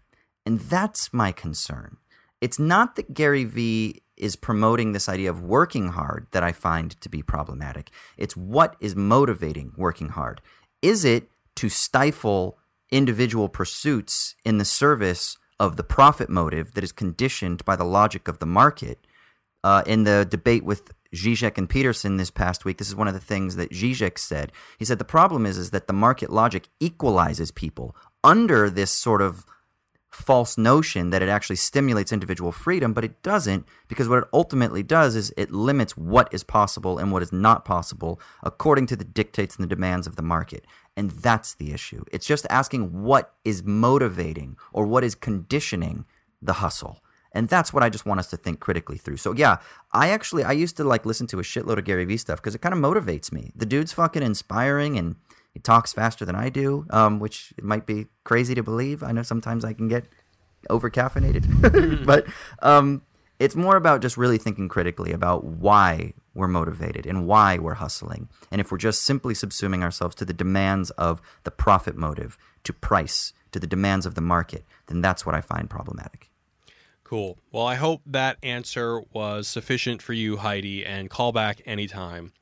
[0.46, 1.98] And that's my concern.
[2.42, 7.00] It's not that Gary Vee is promoting this idea of working hard that I find
[7.02, 7.90] to be problematic.
[8.18, 10.42] It's what is motivating working hard.
[10.82, 12.58] Is it to stifle
[12.92, 18.28] individual pursuits in the service of the profit motive that is conditioned by the logic
[18.28, 19.00] of the market?
[19.64, 23.14] Uh, in the debate with Zizek and Peterson this past week, this is one of
[23.14, 24.52] the things that Zizek said.
[24.78, 29.22] He said the problem is is that the market logic equalizes people under this sort
[29.22, 29.46] of
[30.12, 34.84] false notion that it actually stimulates individual freedom, but it doesn't because what it ultimately
[34.84, 39.04] does is it limits what is possible and what is not possible according to the
[39.04, 40.66] dictates and the demands of the market.
[40.98, 42.04] And that's the issue.
[42.12, 46.06] It's just asking what is motivating or what is conditioning
[46.42, 47.02] the hustle.
[47.32, 49.18] And that's what I just want us to think critically through.
[49.18, 49.58] So yeah,
[49.92, 52.56] I actually I used to like listen to a shitload of Gary Vee stuff because
[52.56, 53.52] it kind of motivates me.
[53.56, 55.16] The dude's fucking inspiring and
[55.54, 59.04] he talks faster than I do, um, which it might be crazy to believe.
[59.04, 60.06] I know sometimes I can get
[60.70, 62.26] over caffeinated, but
[62.62, 63.02] um,
[63.40, 68.30] it's more about just really thinking critically about why we're motivated and why we're hustling.
[68.52, 72.74] And if we're just simply subsuming ourselves to the demands of the profit motive, to
[72.74, 76.30] price, to the demands of the market, then that's what I find problematic.
[77.10, 77.40] Cool.
[77.52, 82.34] Well, I hope that answer was sufficient for you, Heidi, and call back anytime.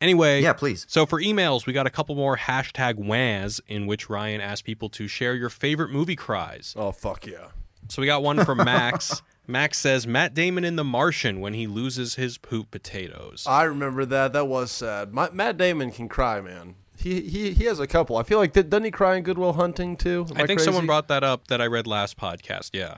[0.00, 0.86] Anyway, Yeah, please.
[0.88, 4.88] So for emails, we got a couple more hashtag WAS in which Ryan asked people
[4.88, 6.72] to share your favorite movie cries.
[6.78, 7.48] Oh fuck yeah!
[7.88, 9.20] So we got one from Max.
[9.46, 13.44] Max says Matt Damon in The Martian when he loses his poop potatoes.
[13.46, 14.32] I remember that.
[14.32, 15.12] That was sad.
[15.12, 16.76] My, Matt Damon can cry, man.
[16.96, 18.16] He he he has a couple.
[18.16, 20.24] I feel like did, doesn't he cry in Good Will Hunting too?
[20.30, 22.70] Am I think someone brought that up that I read last podcast.
[22.72, 22.96] Yeah.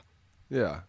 [0.50, 0.80] Yeah,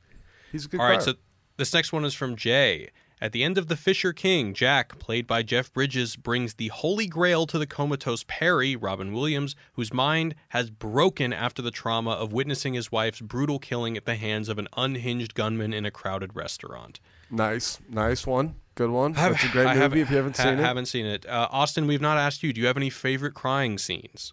[0.52, 0.80] he's a good.
[0.80, 1.14] All right, so
[1.58, 2.90] this next one is from Jay.
[3.22, 7.06] At the end of The Fisher King, Jack, played by Jeff Bridges, brings the Holy
[7.06, 12.32] Grail to the comatose Perry, Robin Williams, whose mind has broken after the trauma of
[12.32, 16.34] witnessing his wife's brutal killing at the hands of an unhinged gunman in a crowded
[16.34, 17.02] restaurant.
[17.30, 18.56] nice, nice one.
[18.76, 19.16] Good one.
[19.16, 20.00] Have- That's a great I movie.
[20.00, 21.26] if you haven't ha- seen it, haven't seen it.
[21.26, 22.54] Uh, Austin, we've not asked you.
[22.54, 24.32] Do you have any favorite crying scenes?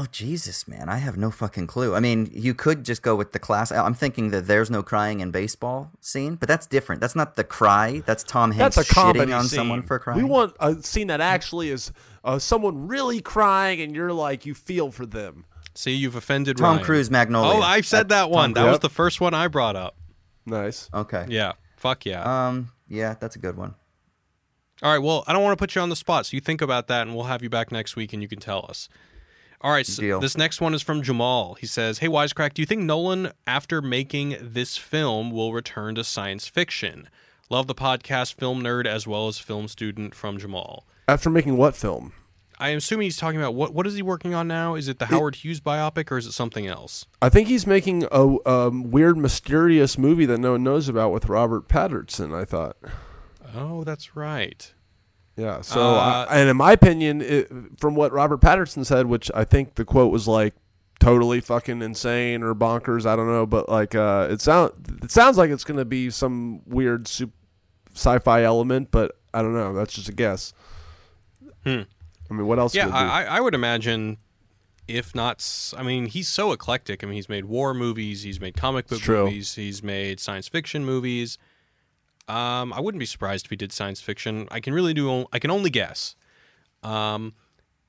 [0.00, 0.88] Oh Jesus, man!
[0.88, 1.96] I have no fucking clue.
[1.96, 3.72] I mean, you could just go with the class.
[3.72, 7.00] I'm thinking that there's no crying in baseball scene, but that's different.
[7.00, 8.04] That's not the cry.
[8.06, 9.56] That's Tom Hanks that's a comedy shitting on scene.
[9.56, 10.22] someone for crying.
[10.22, 11.90] We want a scene that actually is
[12.22, 15.46] uh, someone really crying, and you're like you feel for them.
[15.74, 16.84] See, you've offended Tom Ryan.
[16.84, 17.58] Cruise, Magnolia.
[17.58, 18.54] Oh, I've said That- that one.
[18.54, 19.96] Tom That was the first one I brought up.
[20.46, 20.88] Nice.
[20.94, 21.26] okay.
[21.28, 21.52] Yeah.
[21.76, 22.22] Fuck yeah.
[22.48, 22.70] Um.
[22.88, 23.74] Yeah, that's a good one.
[24.80, 25.02] All right.
[25.02, 27.02] Well, I don't want to put you on the spot, so you think about that,
[27.02, 28.88] and we'll have you back next week, and you can tell us.
[29.60, 29.86] All right.
[29.86, 30.20] So Deal.
[30.20, 31.54] this next one is from Jamal.
[31.54, 36.04] He says, "Hey, Wisecrack, do you think Nolan, after making this film, will return to
[36.04, 37.08] science fiction?
[37.50, 40.86] Love the podcast, film nerd as well as film student from Jamal.
[41.08, 42.12] After making what film?
[42.60, 44.74] I am assuming he's talking about what what is he working on now?
[44.74, 47.06] Is it the Howard Hughes biopic or is it something else?
[47.22, 51.26] I think he's making a um, weird, mysterious movie that no one knows about with
[51.26, 52.34] Robert Pattinson.
[52.34, 52.76] I thought.
[53.54, 54.72] Oh, that's right.
[55.38, 55.60] Yeah.
[55.60, 59.44] So, Uh, I, and in my opinion, it, from what Robert Pattinson said, which I
[59.44, 60.54] think the quote was like
[60.98, 64.72] totally fucking insane or bonkers, I don't know, but like uh, it sound
[65.02, 67.30] it sounds like it's going to be some weird sup-
[67.94, 69.72] sci-fi element, but I don't know.
[69.72, 70.52] That's just a guess.
[71.64, 71.82] Hmm.
[72.30, 72.74] I mean, what else?
[72.74, 74.16] Yeah, I I would imagine,
[74.88, 75.44] if not,
[75.76, 77.04] I mean, he's so eclectic.
[77.04, 80.84] I mean, he's made war movies, he's made comic book movies, he's made science fiction
[80.84, 81.38] movies.
[82.28, 84.46] Um, I wouldn't be surprised if he did science fiction.
[84.50, 85.10] I can really do.
[85.10, 86.14] o- I can only guess.
[86.82, 87.32] Um,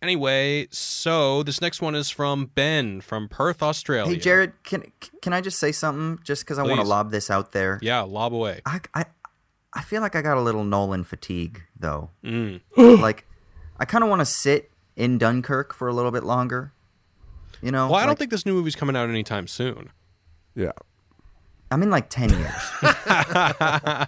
[0.01, 4.11] anyway, so this next one is from Ben from Perth, Australia.
[4.13, 6.23] Hey, Jared, can can I just say something?
[6.23, 7.79] Just because I want to lob this out there.
[7.81, 8.61] Yeah, lob away.
[8.65, 9.05] I, I
[9.73, 12.09] I feel like I got a little Nolan fatigue though.
[12.23, 12.61] Mm.
[13.01, 13.25] like,
[13.77, 16.73] I kind of want to sit in Dunkirk for a little bit longer.
[17.61, 19.91] You know, Well, I don't think this new movie's coming out anytime soon.
[20.55, 20.71] yeah.
[21.71, 22.71] I'm in like ten years.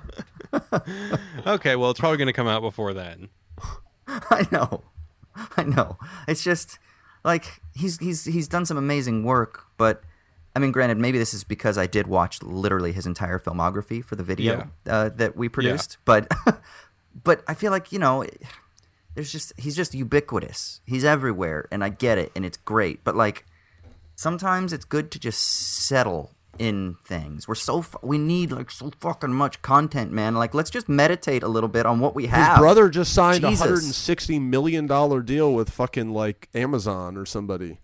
[1.47, 3.30] Okay, well, it's probably going to come out before then.
[4.07, 4.84] I know,
[5.57, 5.97] I know.
[6.28, 6.78] It's just
[7.24, 10.03] like he's he's he's done some amazing work, but
[10.55, 14.16] I mean, granted, maybe this is because I did watch literally his entire filmography for
[14.16, 16.30] the video uh, that we produced, but
[17.24, 18.26] but I feel like you know,
[19.16, 20.82] there's just he's just ubiquitous.
[20.86, 23.03] He's everywhere, and I get it, and it's great.
[23.03, 23.45] But like
[24.16, 27.47] sometimes it's good to just settle in things.
[27.47, 30.36] We're so fu- we need like so fucking much content, man.
[30.36, 32.52] Like let's just meditate a little bit on what we have.
[32.58, 33.66] His brother just signed a Jesus.
[33.66, 37.80] hundred and sixty million dollar deal with fucking like Amazon or somebody.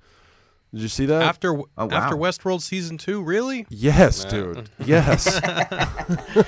[0.74, 1.22] Did you see that?
[1.24, 1.88] After Oh, wow.
[1.92, 3.66] after Westworld season two, really?
[3.70, 4.30] yes, Nah.
[4.32, 4.70] dude.
[4.86, 5.26] Yes.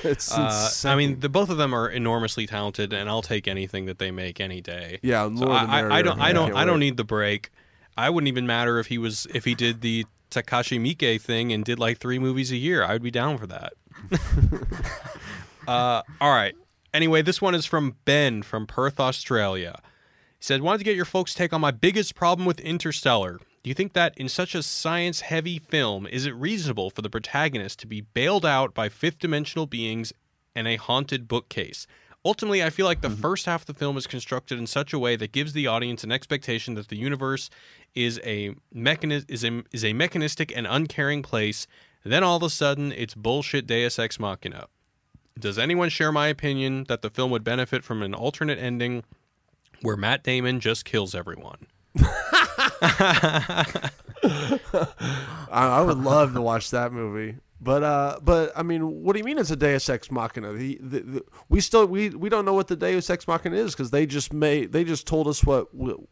[0.04, 0.92] it's Uh, insane.
[0.92, 4.12] I mean, the both of them are enormously talented, and I'll take anything that they
[4.12, 5.00] make any day.
[5.02, 7.50] Yeah, So more the I, I, I don't, I don't, I don't need the break.
[7.98, 11.64] I wouldn't even matter if he was if he did the Takashi Miike thing and
[11.64, 12.84] did like three movies a year.
[12.84, 13.74] I would be down for that.
[15.68, 16.56] uh, all right.
[16.94, 19.80] Anyway, this one is from Ben from Perth, Australia.
[20.40, 23.40] He said, "Wanted to get your folks' take on my biggest problem with Interstellar.
[23.62, 27.80] Do you think that in such a science-heavy film, is it reasonable for the protagonist
[27.80, 30.14] to be bailed out by fifth-dimensional beings
[30.56, 31.86] and a haunted bookcase?"
[32.26, 33.22] Ultimately, I feel like the mm-hmm.
[33.22, 36.04] first half of the film is constructed in such a way that gives the audience
[36.04, 37.50] an expectation that the universe
[37.96, 41.66] is a mechani- is a, is a mechanistic and uncaring place.
[42.04, 44.68] Then all of a sudden, it's bullshit Deus Ex Machina.
[45.40, 49.04] Does anyone share my opinion that the film would benefit from an alternate ending
[49.82, 51.68] where Matt Damon just kills everyone?
[52.02, 53.92] I,
[55.50, 57.38] I would love to watch that movie.
[57.62, 60.54] But uh, but I mean, what do you mean it's a Deus Ex Machina?
[60.54, 63.74] The, the, the, we still we, we don't know what the Deus Ex Machina is
[63.74, 65.68] because they just made they just told us what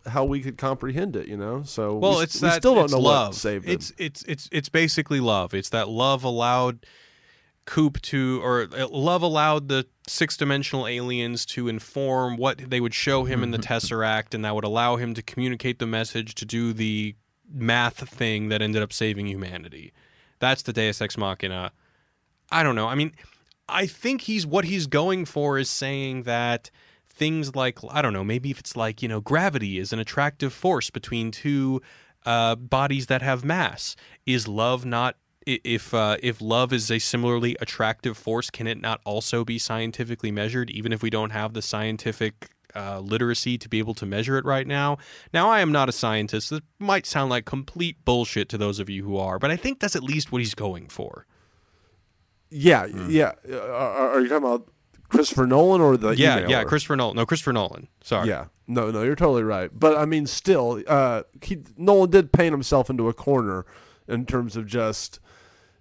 [0.08, 1.28] how we could comprehend it.
[1.28, 3.30] You know, so Well, we, it's we that still don't it's know love.
[3.30, 3.72] what saved them.
[3.74, 5.54] it's it's it's it's basically love.
[5.54, 6.86] It's that love allowed
[7.66, 12.94] Coop to or uh, love allowed the six dimensional aliens to inform what they would
[12.94, 16.46] show him in the Tesseract, and that would allow him to communicate the message to
[16.46, 17.16] do the
[17.50, 19.94] math thing that ended up saving humanity.
[20.40, 21.72] That's the Deus Ex Machina.
[22.52, 22.88] I don't know.
[22.88, 23.14] I mean,
[23.68, 26.72] I think he's what he's going for is saying that
[27.10, 30.54] things like I don't know, maybe if it's like you know gravity is an attractive
[30.54, 31.82] force between two
[32.26, 33.96] uh, bodies that have mass.
[34.26, 35.16] Is love not?
[35.46, 40.32] If uh, if love is a similarly attractive force, can it not also be scientifically
[40.32, 44.38] measured, even if we don't have the scientific uh, literacy to be able to measure
[44.38, 44.98] it right now?
[45.34, 46.52] Now, I am not a scientist.
[46.52, 49.80] This might sound like complete bullshit to those of you who are, but I think
[49.80, 51.26] that's at least what he's going for.
[52.50, 53.32] yeah, yeah.
[53.50, 54.70] Uh, Are, are you talking about
[55.10, 56.68] Christopher Nolan or the yeah, yeah, emailer?
[56.68, 57.16] Christopher Nolan.
[57.16, 57.88] No, Christopher Nolan.
[58.04, 58.28] Sorry.
[58.30, 59.70] Yeah, no, no, you're totally right.
[59.74, 63.66] But I mean, still, uh, he Nolan did paint himself into a corner
[64.08, 65.20] in terms of just,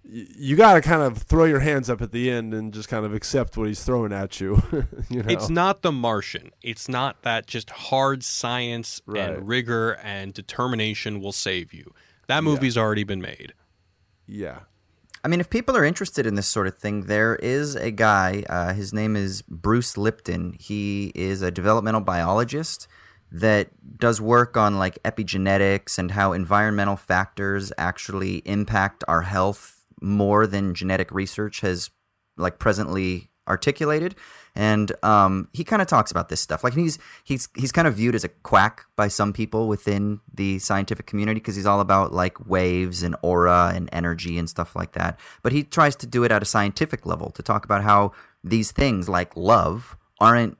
[0.09, 3.05] you got to kind of throw your hands up at the end and just kind
[3.05, 4.61] of accept what he's throwing at you.
[5.09, 5.29] you know?
[5.29, 6.51] It's not the Martian.
[6.61, 9.29] It's not that just hard science Right.
[9.29, 11.93] and rigor and determination will save you.
[12.27, 13.53] That movie's already been made.
[14.25, 14.59] yeah.
[15.23, 18.45] I mean, if people are interested in this sort of thing, there is a guy.
[18.47, 20.55] Uh, his name is Bruce Lipton.
[20.57, 22.87] He is a developmental biologist
[23.29, 23.69] that
[23.99, 30.73] does work on like epigenetics and how environmental factors actually impact our health more than
[30.73, 31.89] genetic research has
[32.37, 34.15] like presently articulated.
[34.55, 36.63] And um, he kind of talks about this stuff.
[36.63, 40.59] Like he's he's he's kind of viewed as a quack by some people within the
[40.59, 44.93] scientific community because he's all about like waves and aura and energy and stuff like
[44.93, 45.19] that.
[45.43, 48.13] But he tries to do it at a scientific level to talk about how
[48.43, 50.57] these things like love aren't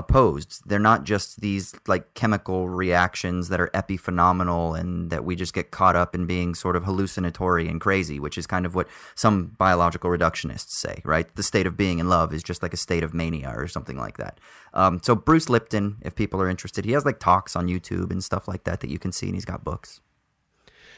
[0.00, 0.62] opposed.
[0.66, 5.70] They're not just these like chemical reactions that are epiphenomenal and that we just get
[5.70, 9.54] caught up in being sort of hallucinatory and crazy, which is kind of what some
[9.58, 11.32] biological reductionists say, right?
[11.36, 13.96] The state of being in love is just like a state of mania or something
[13.96, 14.40] like that.
[14.74, 18.24] Um, so Bruce Lipton, if people are interested, he has like talks on YouTube and
[18.24, 20.00] stuff like that that you can see, and he's got books.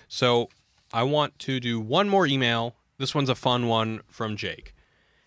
[0.08, 0.48] So
[0.92, 2.76] I want to do one more email.
[2.98, 4.74] This one's a fun one from Jake.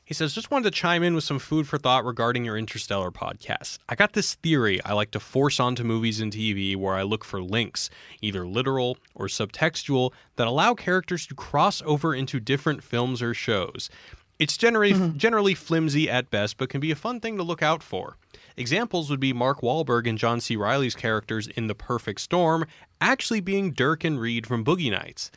[0.05, 3.09] He says, just wanted to chime in with some food for thought regarding your Interstellar
[3.09, 3.79] podcast.
[3.89, 7.25] I got this theory I like to force onto movies and TV where I look
[7.25, 7.89] for links,
[8.21, 13.89] either literal or subtextual, that allow characters to cross over into different films or shows.
[14.37, 15.17] It's generally, mm-hmm.
[15.17, 18.15] generally flimsy at best, but can be a fun thing to look out for.
[18.57, 20.55] Examples would be Mark Wahlberg and John C.
[20.55, 22.67] Reilly's characters in The Perfect Storm
[23.01, 25.31] actually being Dirk and Reed from Boogie Nights.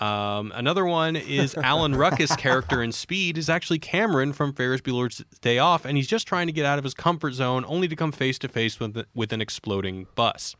[0.00, 5.24] Um, another one is Alan Ruckus' character in Speed is actually Cameron from Ferris Bueller's
[5.40, 7.96] Day Off, and he's just trying to get out of his comfort zone, only to
[7.96, 10.54] come face to face with with an exploding bus.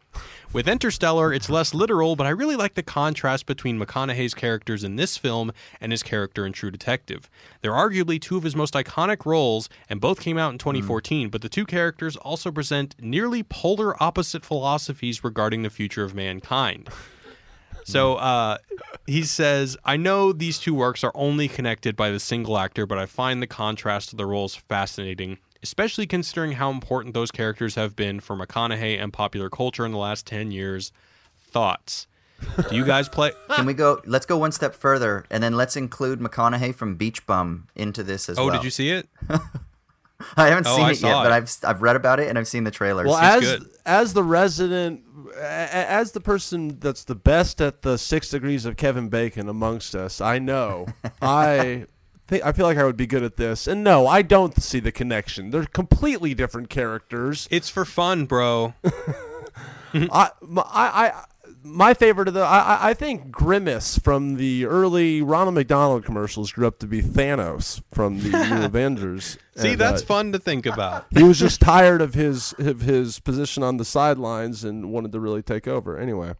[0.52, 4.96] With Interstellar, it's less literal, but I really like the contrast between McConaughey's characters in
[4.96, 7.28] this film and his character in True Detective.
[7.60, 11.42] They're arguably two of his most iconic roles, and both came out in 2014, but
[11.42, 16.88] the two characters also present nearly polar opposite philosophies regarding the future of mankind.
[17.88, 18.58] So uh,
[19.06, 22.98] he says, I know these two works are only connected by the single actor, but
[22.98, 27.96] I find the contrast of the roles fascinating, especially considering how important those characters have
[27.96, 30.92] been for McConaughey and popular culture in the last 10 years.
[31.50, 32.06] Thoughts?
[32.68, 33.32] Do you guys play?
[33.56, 34.00] Can we go?
[34.04, 38.28] Let's go one step further, and then let's include McConaughey from Beach Bum into this
[38.28, 38.54] as Oh, well.
[38.54, 39.08] Oh, did you see it?
[40.36, 41.32] I haven't Oh, seen I it yet, saw but.
[41.32, 43.06] I've I've read about it and I've seen the trailers.
[43.06, 43.70] Well, It's as good.
[43.86, 45.02] as the resident,
[45.36, 49.48] a- a- as the person that's the best at the six degrees of Kevin Bacon
[49.48, 50.86] amongst us, I know.
[51.22, 51.86] I
[52.26, 53.66] think I feel like I would be good at this.
[53.68, 55.50] And no, I don't see the connection.
[55.50, 57.46] They're completely different characters.
[57.50, 58.74] It's for fun, bro.
[59.94, 61.24] I, I, I,
[61.68, 66.50] my favorite of the, I, I- I think Grimace from the early Ronald McDonald commercials
[66.52, 69.38] grew up to be Thanos from the New Avengers.
[69.56, 71.06] See, And, that's uh, fun to think about.
[71.10, 75.20] he was just tired of his of his position on the sidelines and wanted to
[75.20, 75.98] really take over.
[75.98, 76.34] Anyway,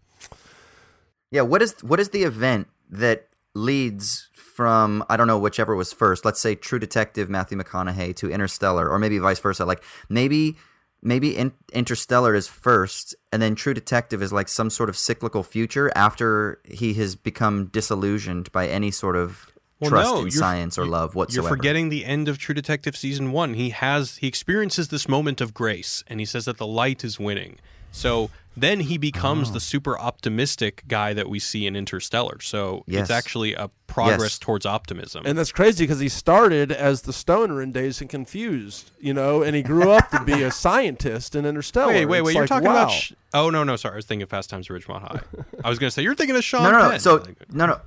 [1.31, 5.93] Yeah, what is what is the event that leads from I don't know whichever was
[5.93, 6.25] first.
[6.25, 9.65] Let's say True Detective Matthew McConaughey to Interstellar, or maybe vice versa.
[9.65, 10.57] Like maybe
[11.03, 15.43] maybe in, Interstellar is first, and then True Detective is like some sort of cyclical
[15.43, 20.79] future after he has become disillusioned by any sort of Well, trust no, in science
[20.79, 21.49] or love whatsoever.
[21.49, 23.55] You're forgetting the end of True Detective season one.
[23.55, 27.19] He has he experiences this moment of grace, and he says that the light is
[27.19, 27.59] winning.
[27.93, 29.53] So then he becomes Oh.
[29.53, 32.41] the super optimistic guy that we see in Interstellar.
[32.41, 33.03] So Yes.
[33.03, 34.39] it's actually a progress Yes.
[34.39, 35.23] towards optimism.
[35.27, 39.43] and that's crazy because he started as the stoner in Dazed and Confused, you know,
[39.43, 41.93] and he grew up to be a scientist in Interstellar.
[41.93, 42.33] wait, wait, It's wait!
[42.35, 42.83] You're like, talking wow.
[42.85, 42.91] about?
[42.93, 43.95] Sh- oh no, no, sorry.
[43.95, 45.21] I was thinking Fast Times at Ridgemont High.
[45.65, 46.65] I was going to say you're thinking of Sean.
[46.65, 46.91] no, no, no.
[46.91, 47.01] Penn.
[47.01, 47.81] So no, no.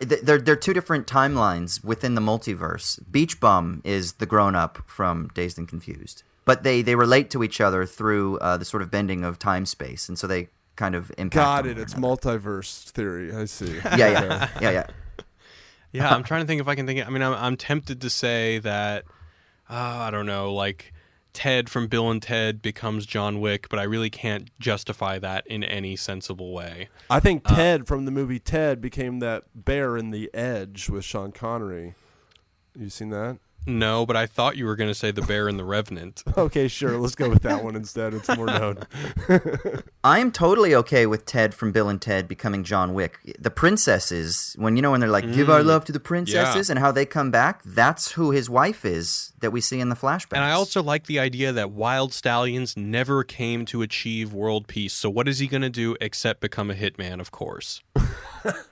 [0.00, 3.00] They're they're two different timelines within the multiverse.
[3.10, 7.44] Beach Bum is the grown up from Dazed and Confused, but they they relate to
[7.44, 10.94] each other through uh, the sort of bending of time space, and so they kind
[10.94, 11.34] of impact.
[11.34, 11.78] Got it.
[11.78, 12.16] It's another.
[12.16, 13.34] multiverse theory.
[13.34, 13.74] I see.
[13.84, 14.86] yeah, yeah, yeah, yeah.
[15.92, 17.06] Yeah, I'm trying to think if I can think.
[17.06, 19.04] I mean, I'm, I'm tempted to say that
[19.70, 20.92] uh, I don't know, like
[21.34, 25.62] Ted from Bill and Ted becomes John Wick, but I really can't justify that in
[25.64, 26.88] any sensible way.
[27.10, 31.04] I think Uh, Ted from the movie Ted became that bear in The Edge with
[31.04, 31.94] Sean Connery.
[32.78, 33.38] You seen that?
[33.68, 36.22] No, but I thought you were going to say the Bear and the Revenant.
[36.38, 36.96] Okay, sure.
[36.96, 38.14] Let's go with that one instead.
[38.14, 38.78] It's more known.
[40.04, 43.18] I'm totally okay with Ted from Bill and Ted becoming John Wick.
[43.40, 45.66] The princesses, when you know when they're like, "Give our mm.
[45.66, 49.50] love to the princesses," and how they come back, that's who his wife is that
[49.50, 50.36] we see in the flashbacks.
[50.36, 54.92] And I also like the idea that Wyld Stallyns never came to achieve world peace.
[54.92, 57.82] So what is he going to do except become a hitman, of course?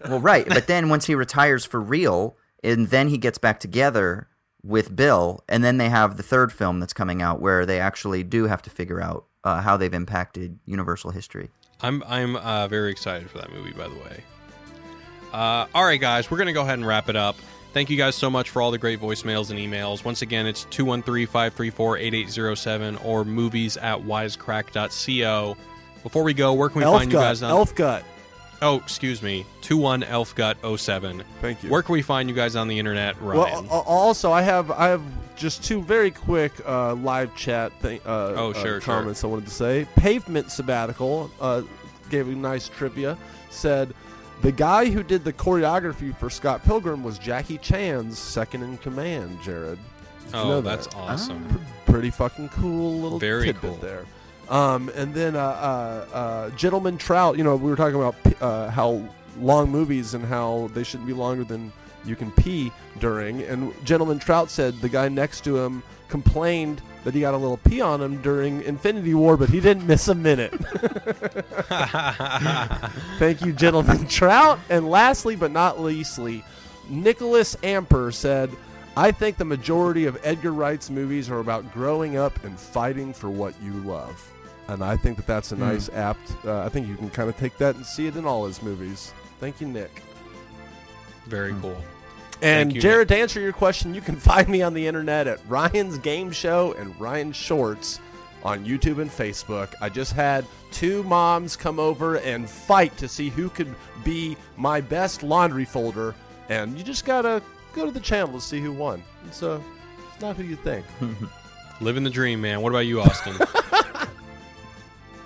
[0.09, 0.48] Well, right.
[0.48, 4.28] But then once he retires for real, and then he gets back together
[4.67, 8.23] with Bill, and then they have the third film that's coming out where they actually
[8.23, 11.51] do have to figure out uh, how they've impacted Universal history.
[11.81, 14.23] I'm I'm uh, very excited for that movie, by the way.
[15.33, 17.37] Uh, all right, guys, we're gonna go ahead and wrap it up.
[17.73, 20.03] Thank you guys so much for all the great voicemails and emails.
[20.03, 25.57] Once again, it's 213-534-8807 or movies at wisecrack.co.
[26.03, 28.03] Before we go, where can we Elf find you guys on Elf gut.
[28.62, 29.45] Oh, excuse me.
[29.62, 31.23] 21 Elfgut07.
[31.41, 31.70] Thank you.
[31.70, 33.66] Where can we find you guys on the internet, Ryan?
[33.69, 35.03] Well, also I have I have
[35.37, 38.81] just two very quick uh, live chat thing, uh, Oh, uh, sure, sure.
[38.81, 39.87] comments I wanted to say.
[39.97, 41.62] Pavement sabbatical uh,
[42.09, 43.19] gave a nice trivia.
[43.51, 43.95] Said
[44.43, 49.39] the guy who did the choreography for Scott Pilgrim was Jackie Chan's second in command.
[49.43, 49.78] Jared.
[50.27, 50.97] Did you oh, know that's that?
[50.97, 51.61] awesome.
[51.85, 53.77] pretty fucking cool little Very tidbit cool.
[53.77, 54.05] there.
[54.48, 57.36] Um, and then uh, uh, uh, Gentleman Trout.
[57.36, 59.02] You know, we were talking about uh, how
[59.39, 61.73] long movies and how they shouldn't be longer than
[62.05, 63.43] you can pee during.
[63.43, 67.56] And Gentleman Trout said the guy next to him complained that he got a little
[67.59, 70.52] pee on him during Infinity War, but he didn't miss a minute.
[73.18, 74.59] Thank you, Gentleman Trout.
[74.70, 76.44] And lastly, but not leastly,
[76.89, 78.51] Nicholas Amper said,
[78.97, 83.28] I think the majority of Edgar Wright's movies are about growing up and fighting for
[83.28, 84.32] what you love.
[84.69, 86.35] And I think that that's a nice, apt.
[86.45, 88.63] Uh, I think you can kind of take that and see it in all his
[88.63, 89.13] movies.
[89.39, 90.03] Thank you, Nick.
[91.27, 91.77] Very cool.
[92.43, 95.41] And you, Jared, to answer your question, you can find me on the internet at
[95.49, 98.01] Ryan's Game Show and Ryan Shorts
[98.45, 99.73] on YouTube and Facebook.
[99.81, 103.75] I just had two moms come over and fight to see who could
[104.05, 106.15] be my best laundry folder,
[106.49, 109.03] and you just gotta go to the channel to see who won.
[109.27, 109.61] It's uh,
[110.13, 110.85] it's not who you think.
[111.81, 112.61] Living the dream, man.
[112.61, 113.35] What about you, Austin?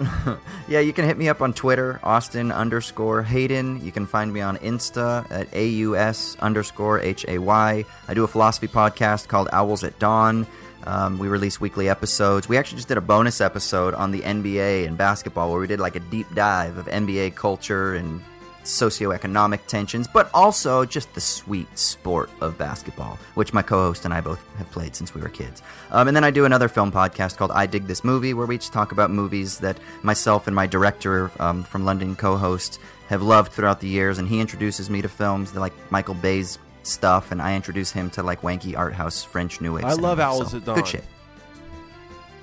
[0.68, 3.84] Yeah, you can hit me up on Twitter, Austin underscore Hayden.
[3.84, 7.84] You can find me on Insta at AUS underscore H A Y.
[8.06, 10.46] I do a philosophy podcast called Owls at Dawn.
[10.84, 12.48] Um, we release weekly episodes.
[12.48, 15.80] We actually just did a bonus episode on the NBA and basketball where we did
[15.80, 18.22] like a deep dive of NBA culture and
[18.64, 24.12] socioeconomic tensions, but also just the sweet sport of basketball, which my co host and
[24.14, 25.62] I both have played since we were kids.
[25.90, 28.54] Um, and then I do another film podcast called I Dig This Movie, where we
[28.56, 32.78] each talk about movies that myself and my director um, from London co host
[33.08, 34.18] have loved throughout the years.
[34.18, 38.22] And he introduces me to films like Michael Bay's stuff, and I introduce him to
[38.22, 39.84] like wanky art house French New Wave.
[39.84, 40.22] I love cinema.
[40.22, 40.74] Owls So, at Dawn.
[40.76, 41.04] Good shit.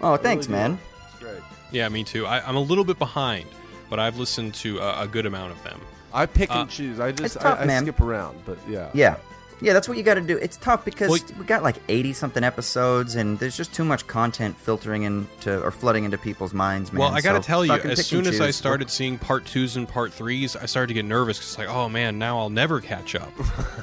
[0.01, 0.71] Oh, thanks, Really man.
[0.71, 0.79] good.
[1.09, 1.43] It's great.
[1.71, 2.25] yeah, me too.
[2.25, 3.47] I, I'm a little bit behind,
[3.89, 5.81] but I've listened to a, a good amount of them.
[6.17, 6.99] I pick Uh, and choose.
[6.99, 8.89] I just tough, I, I skip around, but yeah.
[8.93, 9.17] Yeah.
[9.59, 10.37] Yeah, that's what you got to do.
[10.37, 14.05] It's tough because Well, we got like 80 something episodes and there's just too much
[14.05, 16.99] content filtering into or flooding into people's minds, man.
[16.99, 19.75] Well, I got to So tell you, as soon as I started seeing part twos
[19.75, 22.79] and part threes, I started to get nervous because like, oh man, now I'll never
[22.81, 23.31] catch up.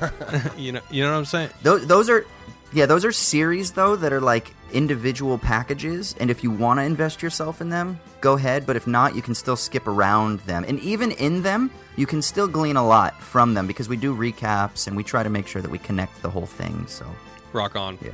[0.57, 1.51] you know, you know what I'm saying?
[1.63, 2.25] those, those are
[2.73, 6.85] yeah, those are series though that are like individual packages and if you want to
[6.85, 10.65] invest yourself in them, go ahead, but if not, you can still skip around them.
[10.69, 14.15] And even in them, you can still glean a lot from them because we do
[14.17, 16.87] recaps and we try to make sure that we connect the whole thing.
[16.87, 17.07] So,
[17.53, 17.99] Rock on.
[18.03, 18.13] Yeah.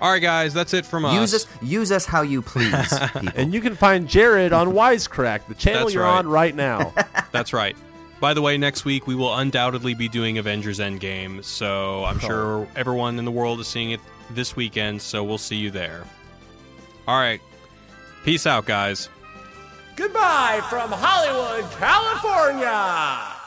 [0.00, 1.14] All right, guys, that's it from us.
[1.14, 2.92] use us use us how you please.
[3.34, 6.18] And you can find Jared on Wisecrack, the channel That's you're right.
[6.18, 6.94] on right now.
[7.32, 7.76] That's right.
[8.18, 12.66] By the way, next week we will undoubtedly be doing Avengers Endgame, so I'm sure
[12.76, 14.00] everyone in the world is seeing it
[14.30, 16.04] this weekend, so we'll see you there.
[17.08, 17.40] All right.
[18.24, 19.08] Peace out, guys.
[19.96, 23.39] Goodbye from Hollywood, California.